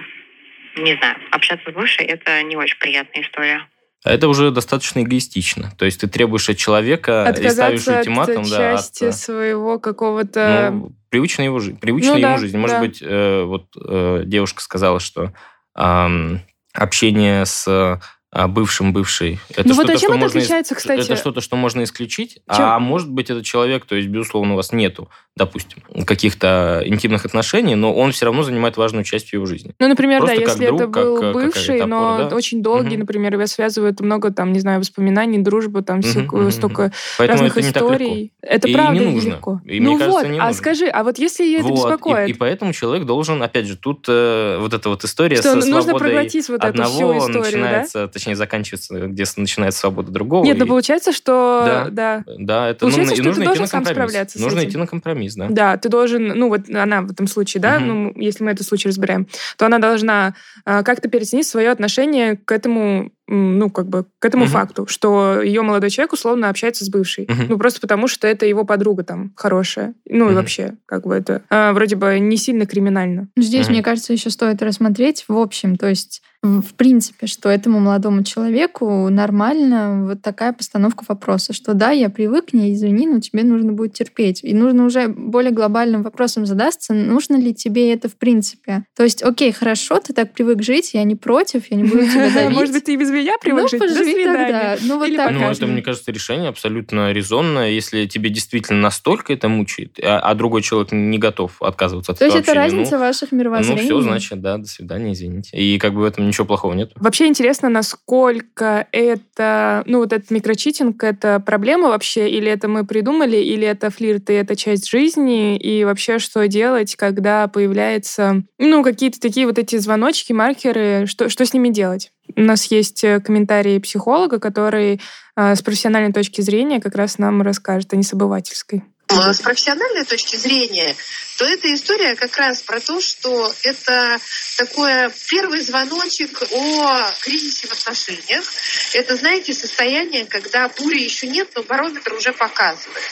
не 0.77 0.95
знаю, 0.95 1.17
общаться 1.31 1.69
с 1.69 1.73
бывшей– 1.73 2.05
это 2.07 2.41
не 2.43 2.55
очень 2.55 2.77
приятная 2.77 3.23
история. 3.23 3.67
А 4.03 4.11
это 4.11 4.27
уже 4.27 4.51
достаточно 4.51 5.01
эгоистично. 5.03 5.71
То 5.77 5.85
есть 5.85 6.01
ты 6.01 6.07
требуешь 6.07 6.49
от 6.49 6.57
человека 6.57 7.23
и 7.29 7.49
ставишь 7.49 7.81
Отказаться 7.81 7.99
ультиматум, 7.99 8.43
от 8.43 8.49
да, 8.49 8.73
от, 8.73 8.77
части 8.79 9.11
своего 9.11 9.79
какого-то... 9.79 10.69
ну, 10.71 10.91
привычной 11.09 11.45
его 11.45 11.59
привычной 11.79 12.13
Ну 12.13 12.17
ему 12.17 12.33
да, 12.33 12.37
жизни. 12.37 12.57
Может 12.57 12.77
да. 12.77 12.81
быть, 12.81 13.01
э, 13.01 13.43
вот 13.43 13.65
э, 13.79 14.23
девушка 14.25 14.61
сказала, 14.61 14.99
что 14.99 15.33
ам, 15.75 16.41
общение 16.73 17.45
с 17.45 17.99
а, 18.31 18.47
бывшим 18.47 18.93
бывшей 18.93 19.39
это 19.49 19.67
Ну 19.67 19.75
вот 19.75 19.89
а 19.89 19.97
чем 19.97 20.11
это 20.11 20.19
можно 20.21 20.39
отличается, 20.39 20.73
кстати? 20.73 21.01
Это 21.01 21.15
что-то, 21.17 21.41
что 21.41 21.57
можно 21.57 21.83
исключить, 21.83 22.35
Чем? 22.35 22.65
а 22.65 22.79
может 22.79 23.09
быть 23.11 23.29
этот 23.29 23.43
человек, 23.43 23.85
то 23.85 23.95
есть 23.95 24.07
безусловно 24.07 24.53
у 24.53 24.55
вас 24.55 24.71
нету, 24.71 25.09
допустим, 25.35 25.83
каких-то 26.05 26.81
интимных 26.85 27.25
отношений, 27.25 27.75
но 27.75 27.93
он 27.93 28.13
все 28.13 28.25
равно 28.25 28.43
занимает 28.43 28.77
важную 28.77 29.03
часть 29.03 29.33
его 29.33 29.45
жизни. 29.45 29.73
Ну, 29.79 29.87
например, 29.89 30.19
Просто 30.19 30.37
да, 30.37 30.45
как 30.45 30.53
если 30.55 30.67
друг, 30.67 30.81
это 30.81 30.89
был 30.89 31.19
как, 31.19 31.33
бывший, 31.33 31.61
какая-то 31.65 31.85
но 31.87 32.13
опора, 32.13 32.29
да. 32.29 32.35
очень 32.37 32.63
долгий, 32.63 32.89
Мгм. 32.91 32.99
например, 33.01 33.33
его 33.33 33.45
связывает 33.47 33.99
много, 33.99 34.31
там, 34.31 34.53
не 34.53 34.59
знаю, 34.61 34.79
воспоминаний, 34.79 35.39
дружбы, 35.39 35.81
там, 35.81 36.01
всякую- 36.01 36.43
мгм, 36.43 36.51
столько. 36.51 36.91
Поэтому 37.17 37.43
разных 37.43 37.57
это 37.57 37.79
историй. 37.79 38.31
Это 38.41 38.67
И 38.69 38.73
правда 38.73 38.99
не 39.03 39.11
нужно. 39.11 39.29
легко. 39.29 39.61
И 39.65 39.79
ну 39.79 39.91
вот, 39.91 39.99
кажется, 39.99 40.27
не 40.29 40.39
а 40.39 40.45
нужно. 40.47 40.57
скажи, 40.57 40.87
а 40.87 41.03
вот 41.03 41.17
если 41.19 41.43
ее 41.43 41.59
это 41.59 41.67
Вот, 41.67 41.75
беспокоит, 41.75 42.29
И, 42.29 42.31
и 42.31 42.33
поэтому 42.33 42.71
человек 42.73 43.05
должен, 43.05 43.43
опять 43.43 43.67
же, 43.67 43.75
тут 43.75 44.05
э, 44.07 44.57
вот 44.59 44.73
эта 44.73 44.87
вот 44.89 45.03
история 45.03 45.35
что 45.35 45.61
со 45.61 45.69
нужно 45.69 45.95
проглотить 45.95 46.47
вот 46.49 46.63
эту 46.63 46.83
всю 46.83 47.17
историю, 47.17 47.61
да? 47.61 48.07
Точнее, 48.21 48.35
заканчивается, 48.35 49.07
где 49.07 49.23
начинается 49.37 49.79
свобода 49.81 50.11
другого. 50.11 50.45
Нет, 50.45 50.57
ну 50.59 50.65
и- 50.65 50.67
получается, 50.67 51.11
что... 51.11 51.63
Да. 51.65 51.87
Да. 51.91 52.23
Да, 52.37 52.69
это 52.69 52.81
Получается, 52.81 53.11
нужно, 53.11 53.13
и 53.13 53.15
что 53.15 53.23
ты 53.23 53.27
нужно 53.29 53.41
идти 53.41 53.45
должен 53.47 53.61
на 53.63 53.67
сам 53.67 53.85
справляться 53.85 54.39
нужно 54.41 54.59
этим. 54.59 54.69
идти 54.69 54.77
на 54.77 54.87
компромисс, 54.87 55.35
да. 55.35 55.47
Да, 55.49 55.77
ты 55.77 55.89
должен, 55.89 56.27
ну 56.27 56.49
вот 56.49 56.69
она 56.69 57.01
в 57.01 57.11
этом 57.11 57.27
случае, 57.27 57.61
да, 57.61 57.79
Мгм. 57.79 57.87
ну 57.87 58.13
если 58.15 58.43
мы 58.43 58.51
этот 58.51 58.67
случай 58.67 58.87
разбираем, 58.89 59.27
то 59.57 59.65
она 59.65 59.79
должна 59.79 60.35
а, 60.65 60.83
как-то 60.83 61.09
переоценить 61.09 61.47
свое 61.47 61.71
отношение 61.71 62.37
к 62.37 62.51
этому, 62.51 63.11
ну 63.31 63.69
как 63.69 63.87
бы 63.87 64.05
к 64.19 64.25
этому 64.25 64.43
Мгм. 64.43 64.51
факту, 64.51 64.85
что 64.87 65.41
ее 65.41 65.61
молодой 65.61 65.89
человек 65.89 66.13
условно 66.13 66.49
общается 66.49 66.85
с 66.85 66.89
бывшей, 66.89 67.25
Мгм. 67.29 67.45
ну 67.49 67.57
просто 67.57 67.79
потому 67.81 68.07
что 68.07 68.27
это 68.27 68.45
его 68.45 68.65
подруга 68.65 69.03
там 69.03 69.31
хорошая, 69.35 69.93
ну 70.09 70.25
и 70.25 70.27
Мгм. 70.29 70.35
вообще 70.35 70.73
как 70.85 71.05
бы 71.07 71.15
это 71.15 71.41
а, 71.49 71.73
вроде 71.73 71.95
бы 71.95 72.19
не 72.19 72.37
сильно 72.37 72.65
криминально. 72.65 73.29
Здесь, 73.37 73.67
Мгм. 73.67 73.73
мне 73.75 73.83
кажется, 73.83 74.13
еще 74.13 74.29
стоит 74.29 74.61
рассмотреть 74.61 75.25
в 75.27 75.37
общем, 75.37 75.77
то 75.77 75.87
есть 75.87 76.21
в 76.43 76.61
в 76.61 76.73
принципе, 76.73 77.27
что 77.27 77.49
этому 77.49 77.79
молодому 77.79 78.23
человеку 78.23 79.09
нормально 79.09 80.05
вот 80.07 80.21
такая 80.21 80.53
постановка 80.53 81.03
вопроса, 81.07 81.53
что 81.53 81.73
да, 81.73 81.91
я 81.91 82.09
привык, 82.09 82.53
не 82.53 82.73
извини, 82.73 83.07
но 83.07 83.19
тебе 83.19 83.43
нужно 83.43 83.73
будет 83.73 83.93
терпеть. 83.93 84.43
И 84.43 84.53
нужно 84.53 84.85
уже 84.85 85.07
более 85.07 85.51
глобальным 85.51 86.01
вопросом 86.01 86.45
задаться, 86.47 86.93
нужно 86.93 87.35
ли 87.35 87.53
тебе 87.53 87.93
это 87.93 88.09
в 88.09 88.15
принципе. 88.15 88.85
То 88.95 89.03
есть, 89.03 89.21
окей, 89.23 89.51
хорошо, 89.51 89.99
ты 89.99 90.13
так 90.13 90.33
привык 90.33 90.63
жить, 90.63 90.93
я 90.93 91.03
не 91.03 91.15
против, 91.15 91.69
я 91.69 91.77
не 91.77 91.83
буду 91.83 92.07
тебя 92.07 92.29
давить. 92.33 92.55
Может 92.55 92.73
быть, 92.73 92.85
ты 92.85 92.93
и 92.93 92.97
без 92.97 93.11
меня 93.21 93.37
привык 93.39 93.63
ну, 93.63 93.67
жить? 93.69 93.79
До 93.79 93.87
свидания. 93.87 94.23
тогда. 94.25 94.77
Ну, 94.81 94.97
вот 94.97 95.07
Или 95.07 95.17
так. 95.17 95.31
Ну, 95.31 95.41
это, 95.41 95.67
мне 95.67 95.81
кажется, 95.81 96.11
решение 96.11 96.49
абсолютно 96.49 97.11
резонное. 97.11 97.71
Если 97.71 98.05
тебе 98.05 98.29
действительно 98.29 98.79
настолько 98.79 99.33
это 99.33 99.49
мучает, 99.49 99.99
а, 100.01 100.19
а 100.19 100.33
другой 100.35 100.61
человек 100.61 100.91
не 100.91 101.17
готов 101.17 101.61
отказываться 101.61 102.11
от 102.11 102.19
То 102.19 102.25
есть 102.25 102.37
этого 102.37 102.51
это 102.53 102.61
общения, 102.61 102.77
разница 102.77 102.99
ваших 102.99 103.31
ну, 103.31 103.37
ну, 103.37 103.43
мировоззрений. 103.43 103.83
все, 103.83 104.01
значит, 104.01 104.41
да, 104.41 104.57
до 104.57 104.67
свидания, 104.67 105.13
извините. 105.13 105.57
И 105.57 105.77
как 105.77 105.93
бы 105.93 106.01
в 106.01 106.03
этом 106.03 106.27
ничего 106.27 106.45
плохого 106.45 106.73
нет. 106.73 106.91
Вообще 106.95 107.27
интересно, 107.27 107.69
насколько 107.69 108.87
это, 108.91 109.83
ну 109.85 109.99
вот 109.99 110.13
этот 110.13 110.31
микрочитинг, 110.31 111.03
это 111.03 111.39
проблема 111.39 111.89
вообще, 111.89 112.29
или 112.29 112.49
это 112.49 112.67
мы 112.67 112.85
придумали, 112.85 113.37
или 113.37 113.65
это 113.65 113.89
флирт, 113.89 114.29
и 114.29 114.33
это 114.33 114.55
часть 114.55 114.89
жизни, 114.89 115.57
и 115.57 115.83
вообще 115.83 116.19
что 116.19 116.47
делать, 116.47 116.95
когда 116.95 117.47
появляются, 117.47 118.43
ну, 118.57 118.83
какие-то 118.83 119.19
такие 119.19 119.45
вот 119.45 119.57
эти 119.57 119.77
звоночки, 119.77 120.33
маркеры, 120.33 121.05
что, 121.07 121.29
что 121.29 121.45
с 121.45 121.53
ними 121.53 121.69
делать? 121.69 122.11
У 122.35 122.41
нас 122.41 122.65
есть 122.65 123.03
э, 123.03 123.19
комментарии 123.19 123.79
психолога, 123.79 124.39
который 124.39 125.01
э, 125.35 125.55
с 125.55 125.61
профессиональной 125.61 126.13
точки 126.13 126.41
зрения 126.41 126.79
как 126.79 126.95
раз 126.95 127.17
нам 127.17 127.41
расскажет, 127.41 127.93
а 127.93 127.95
не 127.95 128.03
с 128.03 128.13
обывательской. 128.13 128.83
С 129.11 129.41
профессиональной 129.41 130.05
точки 130.05 130.37
зрения, 130.37 130.95
то 131.37 131.45
эта 131.45 131.73
история 131.73 132.15
как 132.15 132.37
раз 132.37 132.61
про 132.61 132.79
то, 132.79 133.01
что 133.01 133.53
это 133.63 134.19
такой 134.57 134.91
первый 135.29 135.59
звоночек 135.61 136.41
о 136.49 137.11
кризисе 137.19 137.67
в 137.67 137.73
отношениях. 137.73 138.45
Это, 138.93 139.17
знаете, 139.17 139.53
состояние, 139.53 140.25
когда 140.25 140.69
бури 140.69 141.01
еще 141.01 141.27
нет, 141.27 141.49
но 141.55 141.63
барометр 141.63 142.13
уже 142.13 142.31
показывает. 142.31 143.03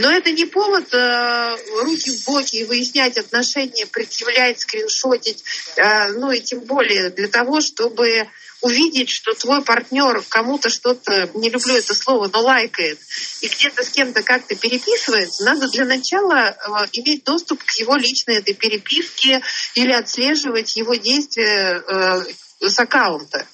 Но 0.00 0.10
это 0.10 0.32
не 0.32 0.46
повод 0.46 0.92
э, 0.92 1.56
руки 1.82 2.10
в 2.10 2.24
боки 2.24 2.56
и 2.56 2.64
выяснять 2.64 3.16
отношения, 3.16 3.86
предъявлять, 3.86 4.60
скриншотить, 4.60 5.44
э, 5.76 6.12
ну 6.12 6.30
и 6.30 6.40
тем 6.40 6.60
более 6.60 7.10
для 7.10 7.28
того, 7.28 7.60
чтобы 7.60 8.28
увидеть, 8.60 9.10
что 9.10 9.34
твой 9.34 9.62
партнер 9.62 10.22
кому-то 10.28 10.68
что-то, 10.68 11.30
не 11.34 11.50
люблю 11.50 11.74
это 11.74 11.94
слово, 11.94 12.28
но 12.32 12.42
лайкает, 12.42 12.98
и 13.40 13.48
где-то 13.48 13.82
с 13.84 13.90
кем-то 13.90 14.22
как-то 14.22 14.54
переписывается, 14.54 15.44
надо 15.44 15.68
для 15.68 15.84
начала 15.84 16.50
э, 16.50 16.86
иметь 16.92 17.24
доступ 17.24 17.62
к 17.62 17.72
его 17.72 17.96
личной 17.96 18.36
этой 18.36 18.54
переписке 18.54 19.42
или 19.74 19.92
отслеживать 19.92 20.76
его 20.76 20.94
действия 20.94 21.82
э, 21.86 22.24
с 22.68 22.78
аккаунта. 22.78 23.46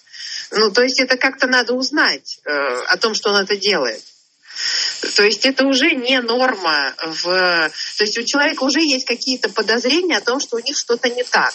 Ну, 0.51 0.71
то 0.71 0.83
есть 0.83 1.01
это 1.01 1.17
как-то 1.17 1.47
надо 1.47 1.75
узнать 1.75 2.39
э, 2.45 2.51
о 2.51 2.97
том, 2.97 3.15
что 3.15 3.31
он 3.31 3.43
это 3.43 3.57
делает. 3.57 4.03
То 5.17 5.23
есть 5.23 5.45
это 5.45 5.67
уже 5.67 5.91
не 5.91 6.21
норма. 6.21 6.95
В... 7.05 7.25
То 7.99 8.05
есть 8.05 8.17
у 8.17 8.23
человека 8.23 8.63
уже 8.63 8.81
есть 8.81 9.05
какие-то 9.05 9.51
подозрения 9.51 10.17
о 10.17 10.23
том, 10.23 10.41
что 10.41 10.57
у 10.57 10.61
них 10.61 10.77
что-то 10.79 11.09
не 11.11 11.25
так 11.25 11.53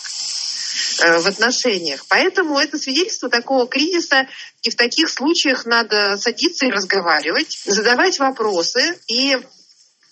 в 1.01 1.27
отношениях. 1.27 2.05
Поэтому 2.07 2.59
это 2.59 2.77
свидетельство 2.77 3.29
такого 3.29 3.67
кризиса, 3.67 4.27
и 4.61 4.69
в 4.69 4.75
таких 4.75 5.09
случаях 5.09 5.65
надо 5.65 6.17
садиться 6.17 6.65
и 6.65 6.71
разговаривать, 6.71 7.61
задавать 7.65 8.19
вопросы 8.19 8.97
и 9.07 9.37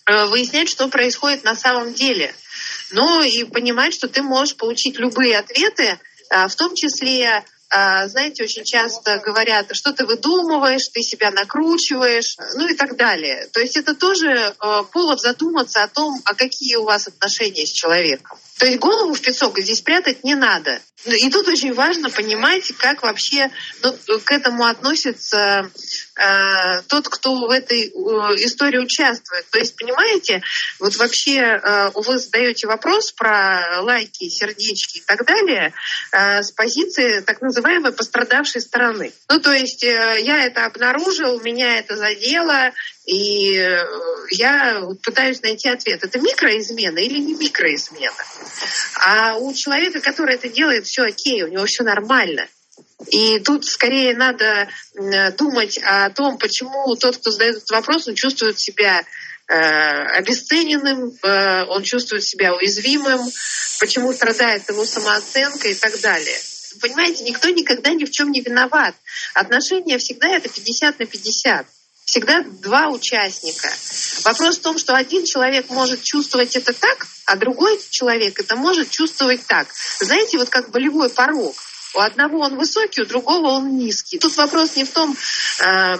э, 0.05 0.25
выяснять, 0.25 0.69
что 0.69 0.87
происходит 0.87 1.43
на 1.43 1.55
самом 1.55 1.93
деле. 1.93 2.33
Ну 2.91 3.21
и 3.21 3.43
понимать, 3.43 3.93
что 3.93 4.07
ты 4.07 4.21
можешь 4.21 4.55
получить 4.55 4.97
любые 4.97 5.37
ответы, 5.37 5.99
а, 6.31 6.47
в 6.47 6.55
том 6.55 6.75
числе 6.75 7.43
знаете, 7.71 8.43
очень 8.43 8.63
часто 8.63 9.19
говорят, 9.19 9.75
что 9.75 9.93
ты 9.93 10.03
выдумываешь, 10.03 10.87
ты 10.87 11.03
себя 11.03 11.29
накручиваешь, 11.29 12.35
ну 12.55 12.67
и 12.67 12.73
так 12.73 12.97
далее. 12.97 13.47
То 13.53 13.59
есть 13.59 13.77
это 13.77 13.93
тоже 13.93 14.27
э, 14.27 14.83
повод 14.91 15.21
задуматься 15.21 15.83
о 15.83 15.87
том, 15.87 16.19
а 16.25 16.33
какие 16.33 16.77
у 16.77 16.85
вас 16.85 17.07
отношения 17.07 17.67
с 17.67 17.71
человеком. 17.71 18.39
То 18.59 18.65
есть 18.65 18.79
голову 18.79 19.13
в 19.13 19.21
песок 19.21 19.57
здесь 19.57 19.81
прятать 19.81 20.25
не 20.25 20.35
надо. 20.35 20.81
И 21.05 21.29
тут 21.29 21.47
очень 21.47 21.73
важно 21.73 22.09
понимать, 22.09 22.73
как 22.77 23.03
вообще 23.03 23.49
ну, 23.81 23.93
к 24.23 24.31
этому 24.31 24.65
относится 24.65 25.71
э, 26.15 26.81
тот, 26.87 27.07
кто 27.07 27.35
в 27.47 27.49
этой 27.49 27.87
э, 27.87 27.89
истории 28.43 28.79
участвует. 28.79 29.49
То 29.49 29.59
есть, 29.59 29.77
понимаете, 29.77 30.41
вот 30.77 30.97
вообще 30.97 31.37
э, 31.39 31.91
вы 31.95 32.19
задаете 32.19 32.67
вопрос 32.67 33.13
про 33.13 33.81
лайки, 33.81 34.27
сердечки 34.27 34.97
и 34.97 35.01
так 35.01 35.25
далее 35.25 35.73
э, 36.11 36.43
с 36.43 36.51
позиции 36.51 37.21
так 37.21 37.41
называемой 37.41 37.93
пострадавшей 37.93 38.59
стороны. 38.59 39.13
Ну, 39.29 39.39
то 39.39 39.53
есть 39.53 39.83
э, 39.83 40.17
я 40.21 40.43
это 40.43 40.65
обнаружил, 40.65 41.39
меня 41.39 41.77
это 41.77 41.95
задело, 41.95 42.73
и 43.05 43.55
э, 43.55 43.85
я 44.31 44.83
пытаюсь 45.01 45.41
найти 45.41 45.69
ответ, 45.69 46.03
это 46.03 46.19
микроизмена 46.19 46.99
или 46.99 47.17
не 47.17 47.33
микроизмена. 47.33 48.13
А 49.01 49.35
у 49.37 49.53
человека, 49.53 49.99
который 50.01 50.35
это 50.35 50.49
делает, 50.49 50.88
все 50.89 51.03
окей, 51.03 51.43
у 51.43 51.47
него 51.47 51.65
все 51.65 51.83
нормально. 51.83 52.47
И 53.11 53.39
тут 53.39 53.65
скорее 53.65 54.15
надо 54.15 54.67
думать 55.37 55.79
о 55.83 56.09
том, 56.09 56.37
почему 56.37 56.95
тот, 56.95 57.17
кто 57.17 57.31
задает 57.31 57.57
этот 57.57 57.69
вопрос, 57.71 58.07
он 58.07 58.15
чувствует 58.15 58.59
себя 58.59 59.05
э, 59.47 59.53
обесцененным, 59.53 61.13
э, 61.23 61.63
он 61.65 61.83
чувствует 61.83 62.23
себя 62.23 62.53
уязвимым, 62.53 63.21
почему 63.79 64.11
страдает 64.11 64.67
его 64.69 64.85
самооценка 64.85 65.69
и 65.69 65.75
так 65.75 65.99
далее. 66.01 66.37
Понимаете, 66.81 67.23
никто 67.23 67.49
никогда 67.49 67.91
ни 67.93 68.05
в 68.05 68.11
чем 68.11 68.31
не 68.31 68.41
виноват. 68.41 68.95
Отношения 69.33 69.97
всегда 69.97 70.27
это 70.29 70.49
50 70.49 70.99
на 70.99 71.05
50 71.05 71.65
всегда 72.09 72.41
два 72.43 72.87
участника. 72.87 73.69
Вопрос 74.23 74.57
в 74.57 74.61
том, 74.61 74.77
что 74.79 74.95
один 74.95 75.25
человек 75.25 75.69
может 75.69 76.01
чувствовать 76.01 76.55
это 76.55 76.73
так, 76.73 77.05
а 77.25 77.35
другой 77.35 77.79
человек 77.91 78.39
это 78.39 78.55
может 78.55 78.89
чувствовать 78.89 79.45
так. 79.45 79.67
Знаете, 79.99 80.39
вот 80.39 80.49
как 80.49 80.71
болевой 80.71 81.09
порог. 81.09 81.55
У 81.95 81.99
одного 81.99 82.39
он 82.41 82.55
высокий, 82.55 83.01
у 83.01 83.05
другого 83.05 83.47
он 83.49 83.77
низкий. 83.77 84.19
Тут 84.19 84.37
вопрос 84.37 84.75
не 84.75 84.85
в 84.85 84.91
том, 84.91 85.15
э, 85.59 85.97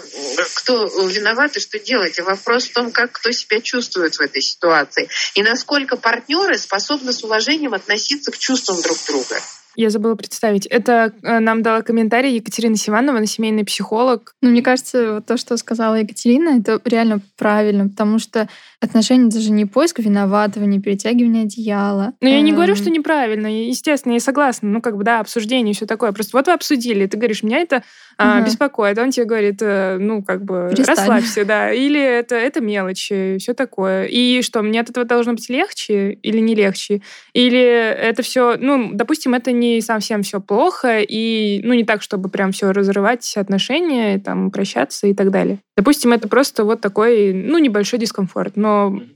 кто 0.56 0.86
виноват 1.08 1.58
и 1.58 1.60
что 1.60 1.80
делать, 1.80 2.20
а 2.20 2.24
вопрос 2.24 2.66
в 2.66 2.74
том, 2.74 2.92
как 2.92 3.12
кто 3.12 3.32
себя 3.32 3.60
чувствует 3.60 4.16
в 4.16 4.22
этой 4.22 4.42
ситуации. 4.42 5.10
И 5.34 5.42
насколько 5.42 5.98
партнеры 5.98 6.58
способны 6.60 7.12
с 7.12 7.24
уважением 7.24 7.74
относиться 7.74 8.32
к 8.32 8.38
чувствам 8.38 8.82
друг 8.82 8.98
друга. 9.08 9.42
Я 9.80 9.90
забыла 9.92 10.16
представить. 10.16 10.66
Это 10.66 11.14
э, 11.24 11.40
нам 11.40 11.64
дала 11.64 11.82
комментарий 11.84 12.36
Екатерина 12.36 12.76
Сиванова, 12.76 13.20
она 13.20 13.26
семейный 13.26 13.64
психолог. 13.64 14.36
Ну, 14.42 14.50
мне 14.50 14.62
кажется, 14.62 15.14
вот 15.14 15.26
то, 15.26 15.38
что 15.38 15.56
сказала 15.56 15.96
Екатерина, 15.96 16.60
это 16.60 16.82
реально 16.84 17.22
правильно, 17.38 17.88
потому 17.88 18.20
что 18.20 18.50
отношения 18.82 19.30
даже 19.30 19.52
не 19.52 19.66
поиск 19.66 20.00
виноватого, 20.00 20.64
не 20.64 20.80
перетягивание 20.80 21.44
одеяла. 21.44 22.14
Ну, 22.22 22.30
я 22.30 22.42
не 22.42 22.54
говорю, 22.54 22.76
что 22.76 22.90
неправильно. 22.90 23.48
Естественно, 23.48 24.14
я 24.14 24.20
согласна. 24.20 24.70
Ну, 24.70 24.82
как 24.82 24.96
бы, 24.96 25.04
да, 25.04 25.20
обсуждение 25.20 25.74
и 25.74 25.76
все 25.76 25.86
такое. 25.86 26.12
Просто 26.14 26.38
вот 26.38 26.48
вы 26.48 26.54
обсудили, 26.54 27.06
ты 27.06 27.18
говоришь, 27.18 27.44
меня 27.44 27.58
это 27.58 27.84
а, 28.18 28.42
беспокоит. 28.42 28.98
Он 28.98 29.12
тебе 29.12 29.26
говорит, 29.26 29.58
э, 29.62 29.98
ну, 30.00 30.24
как 30.24 30.44
бы, 30.44 30.70
Перестань. 30.72 30.96
расслабься, 30.96 31.44
да. 31.46 31.72
Или 31.72 32.02
это, 32.02 32.36
это 32.36 32.62
мелочи, 32.62 33.38
все 33.40 33.54
такое. 33.54 34.06
И 34.06 34.42
что, 34.42 34.62
мне 34.62 34.80
от 34.80 34.90
этого 34.90 35.06
должно 35.06 35.34
быть 35.34 35.50
легче 35.50 36.14
или 36.14 36.40
не 36.40 36.56
легче? 36.56 37.02
Или 37.34 37.60
это 37.60 38.22
все, 38.24 38.56
ну, 38.58 38.92
допустим, 38.94 39.34
это 39.34 39.52
не 39.52 39.82
совсем 39.82 40.24
все 40.24 40.40
плохо, 40.40 41.00
и, 41.02 41.62
ну, 41.64 41.74
не 41.74 41.84
так, 41.84 42.02
чтобы 42.02 42.30
прям 42.30 42.54
все 42.54 42.72
разрывать 42.72 43.36
отношения, 43.36 44.20
там, 44.20 44.52
прощаться 44.52 45.08
и 45.08 45.14
так 45.14 45.32
далее. 45.32 45.60
Допустим, 45.76 46.12
это 46.12 46.28
просто 46.28 46.66
вот 46.66 46.82
такой, 46.82 47.34
ну, 47.34 47.58
небольшой 47.58 48.00
дискомфорт, 48.00 48.58
но 48.58 48.69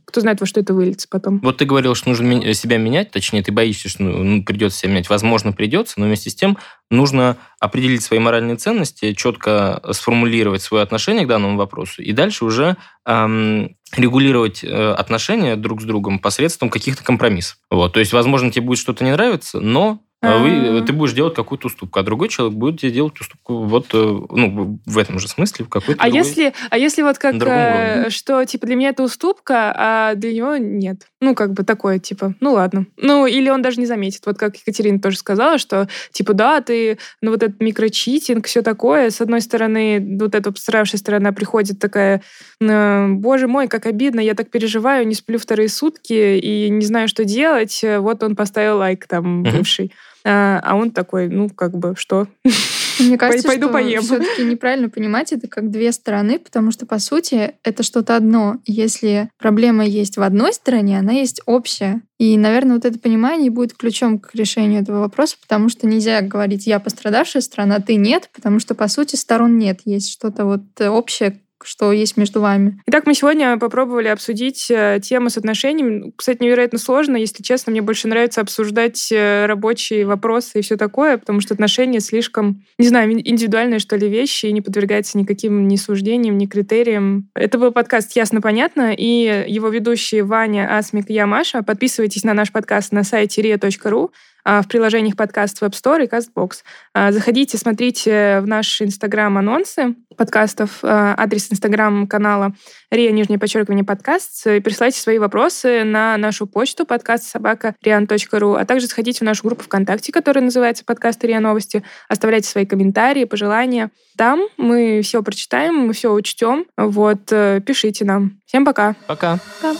кто 0.05 0.21
знает, 0.21 0.39
во 0.39 0.45
что 0.45 0.59
это 0.59 0.73
выльется 0.73 1.07
потом. 1.09 1.39
Вот 1.39 1.57
ты 1.57 1.65
говорил, 1.65 1.95
что 1.95 2.09
нужно 2.09 2.53
себя 2.53 2.77
менять, 2.77 3.11
точнее, 3.11 3.41
ты 3.41 3.51
боишься, 3.51 3.89
что 3.89 4.03
ну, 4.03 4.43
придется 4.43 4.79
себя 4.79 4.91
менять. 4.91 5.09
Возможно, 5.09 5.53
придется, 5.53 5.99
но 5.99 6.05
вместе 6.05 6.29
с 6.29 6.35
тем 6.35 6.57
нужно 6.91 7.37
определить 7.59 8.03
свои 8.03 8.19
моральные 8.19 8.57
ценности, 8.57 9.13
четко 9.13 9.81
сформулировать 9.91 10.61
свое 10.61 10.83
отношение 10.83 11.25
к 11.25 11.27
данному 11.27 11.57
вопросу, 11.57 12.01
и 12.01 12.11
дальше 12.11 12.45
уже 12.45 12.77
эм, 13.05 13.75
регулировать 13.95 14.63
э, 14.63 14.93
отношения 14.93 15.55
друг 15.55 15.81
с 15.81 15.85
другом 15.85 16.19
посредством 16.19 16.69
каких-то 16.69 17.03
компромиссов. 17.03 17.57
Вот. 17.71 17.93
То 17.93 17.99
есть, 17.99 18.13
возможно, 18.13 18.51
тебе 18.51 18.65
будет 18.65 18.79
что-то 18.79 19.03
не 19.03 19.11
нравиться, 19.11 19.59
но 19.59 20.01
а 20.23 20.37
вы, 20.37 20.81
ты 20.81 20.93
будешь 20.93 21.11
делать 21.11 21.35
какую-то 21.35 21.67
уступку, 21.67 21.99
а 21.99 22.03
другой 22.03 22.29
человек 22.29 22.57
будет 22.57 22.79
тебе 22.79 22.91
делать 22.91 23.19
уступку 23.19 23.63
вот 23.63 23.87
э, 23.93 23.97
ну, 23.97 24.79
в 24.85 24.97
этом 24.97 25.19
же 25.19 25.27
смысле, 25.27 25.65
в 25.65 25.69
какой-то 25.69 26.01
а 26.01 26.05
другой, 26.05 26.17
если, 26.17 26.53
а 26.69 26.77
если 26.77 27.01
вот 27.01 27.17
как, 27.17 27.35
э, 27.35 28.09
что, 28.09 28.45
типа, 28.45 28.65
для 28.65 28.77
меня 28.77 28.89
это 28.89 29.03
уступка, 29.03 29.73
а 29.75 30.15
для 30.15 30.31
него 30.31 30.55
нет? 30.55 31.07
Ну, 31.19 31.35
как 31.35 31.51
бы 31.51 31.63
такое, 31.65 31.99
типа, 31.99 32.35
ну 32.39 32.53
ладно. 32.53 32.85
Ну, 32.95 33.25
или 33.25 33.49
он 33.49 33.61
даже 33.61 33.81
не 33.81 33.85
заметит. 33.85 34.25
Вот 34.25 34.37
как 34.37 34.55
Екатерина 34.55 34.99
тоже 34.99 35.17
сказала, 35.17 35.57
что, 35.57 35.89
типа, 36.13 36.33
да, 36.33 36.61
ты, 36.61 36.99
ну, 37.21 37.31
вот 37.31 37.43
этот 37.43 37.59
микрочитинг, 37.61 38.47
все 38.47 38.61
такое. 38.61 39.09
С 39.09 39.19
одной 39.19 39.41
стороны, 39.41 40.17
вот 40.21 40.35
эта 40.35 40.53
пострадавшая 40.53 40.99
сторона 40.99 41.33
приходит 41.33 41.79
такая, 41.79 42.21
«Э, 42.61 43.07
боже 43.09 43.49
мой, 43.49 43.67
как 43.67 43.87
обидно, 43.87 44.21
я 44.21 44.35
так 44.35 44.49
переживаю, 44.49 45.05
не 45.05 45.15
сплю 45.15 45.37
вторые 45.37 45.67
сутки 45.67 46.37
и 46.37 46.69
не 46.69 46.85
знаю, 46.85 47.09
что 47.09 47.25
делать. 47.25 47.83
Вот 47.83 48.23
он 48.23 48.37
поставил 48.37 48.77
лайк 48.77 49.05
там 49.05 49.43
бывший. 49.43 49.91
А, 49.93 50.12
а 50.25 50.75
он 50.75 50.91
такой, 50.91 51.27
ну, 51.27 51.49
как 51.49 51.77
бы, 51.77 51.95
что? 51.97 52.27
Мне 52.99 53.17
кажется, 53.17 53.47
Пойду 53.47 53.67
что 53.67 53.73
поем. 53.73 54.01
все-таки 54.03 54.43
неправильно 54.43 54.89
понимать 54.89 55.33
это 55.33 55.47
как 55.47 55.71
две 55.71 55.91
стороны, 55.91 56.39
потому 56.39 56.71
что, 56.71 56.85
по 56.85 56.99
сути, 56.99 57.53
это 57.63 57.83
что-то 57.83 58.15
одно. 58.15 58.57
Если 58.65 59.29
проблема 59.37 59.85
есть 59.85 60.17
в 60.17 60.21
одной 60.21 60.53
стороне, 60.53 60.99
она 60.99 61.13
есть 61.13 61.41
общая. 61.45 62.01
И, 62.19 62.37
наверное, 62.37 62.75
вот 62.75 62.85
это 62.85 62.99
понимание 62.99 63.49
будет 63.49 63.73
ключом 63.73 64.19
к 64.19 64.33
решению 64.35 64.81
этого 64.81 64.99
вопроса, 64.99 65.35
потому 65.41 65.69
что 65.69 65.87
нельзя 65.87 66.21
говорить 66.21 66.67
«я 66.67 66.79
пострадавшая 66.79 67.41
сторона», 67.41 67.79
«ты 67.79 67.95
нет», 67.95 68.29
потому 68.33 68.59
что, 68.59 68.75
по 68.75 68.87
сути, 68.87 69.15
сторон 69.15 69.57
нет. 69.57 69.81
Есть 69.85 70.11
что-то 70.11 70.45
вот 70.45 70.61
общее, 70.79 71.41
что 71.65 71.91
есть 71.91 72.17
между 72.17 72.41
вами. 72.41 72.81
Итак, 72.87 73.05
мы 73.05 73.13
сегодня 73.13 73.57
попробовали 73.57 74.07
обсудить 74.07 74.69
э, 74.69 74.99
тему 75.01 75.29
с 75.29 75.37
отношениями. 75.37 76.13
Кстати, 76.15 76.41
невероятно 76.41 76.79
сложно. 76.79 77.17
Если 77.17 77.43
честно, 77.43 77.71
мне 77.71 77.81
больше 77.81 78.07
нравится 78.07 78.41
обсуждать 78.41 79.11
э, 79.11 79.45
рабочие 79.45 80.05
вопросы 80.05 80.59
и 80.59 80.61
все 80.61 80.77
такое, 80.77 81.17
потому 81.17 81.41
что 81.41 81.53
отношения 81.53 81.99
слишком, 81.99 82.63
не 82.77 82.87
знаю, 82.87 83.11
индивидуальные, 83.11 83.79
что 83.79 83.95
ли, 83.95 84.09
вещи 84.09 84.47
и 84.47 84.51
не 84.51 84.61
подвергаются 84.61 85.17
никаким 85.17 85.67
ни 85.67 85.75
суждениям, 85.75 86.37
ни 86.37 86.45
критериям. 86.45 87.29
Это 87.35 87.57
был 87.57 87.71
подкаст 87.71 88.15
«Ясно-понятно» 88.15 88.93
и 88.93 89.45
его 89.47 89.69
ведущие 89.69 90.23
Ваня, 90.23 90.77
Асмик 90.77 91.09
я, 91.09 91.27
Маша. 91.27 91.63
Подписывайтесь 91.63 92.23
на 92.23 92.33
наш 92.33 92.51
подкаст 92.51 92.91
на 92.91 93.03
сайте 93.03 93.41
ria.ru. 93.41 94.09
А, 94.45 94.61
в 94.61 94.67
приложениях 94.67 95.15
подкаст 95.15 95.61
Web 95.61 95.71
Store 95.71 96.03
и 96.03 96.07
CastBox. 96.07 96.63
А, 96.93 97.11
заходите, 97.11 97.57
смотрите 97.57 98.41
в 98.41 98.47
наш 98.47 98.81
Инстаграм 98.81 99.37
анонсы 99.37 99.95
подкастов, 100.17 100.79
а, 100.83 101.15
адрес 101.17 101.51
Инстаграм-канала 101.51 102.53
РИА, 102.91 103.11
нижнее 103.11 103.39
подчеркивание, 103.39 103.85
подкаст. 103.85 104.43
Присылайте 104.43 104.99
свои 104.99 105.17
вопросы 105.17 105.83
на 105.83 106.17
нашу 106.17 106.45
почту 106.45 106.85
подкаст 106.85 107.23
собака 107.23 107.75
rian.ru, 107.85 108.59
а 108.59 108.65
также 108.65 108.87
заходите 108.87 109.19
в 109.19 109.23
нашу 109.23 109.47
группу 109.47 109.63
ВКонтакте, 109.63 110.11
которая 110.11 110.43
называется 110.43 110.83
подкаст 110.83 111.23
РИА 111.23 111.39
Новости. 111.39 111.83
Оставляйте 112.09 112.49
свои 112.49 112.65
комментарии, 112.65 113.23
пожелания. 113.23 113.91
Там 114.17 114.41
мы 114.57 115.01
все 115.03 115.23
прочитаем, 115.23 115.75
мы 115.75 115.93
все 115.93 116.11
учтем. 116.11 116.65
Вот, 116.75 117.31
э, 117.31 117.61
пишите 117.65 118.05
нам. 118.05 118.41
Всем 118.45 118.65
пока. 118.65 118.95
Пока. 119.07 119.39
Пока. 119.61 119.75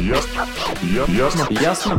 Ясно. 0.00 0.46
Ясно. 1.08 1.46
Ясно. 1.50 1.98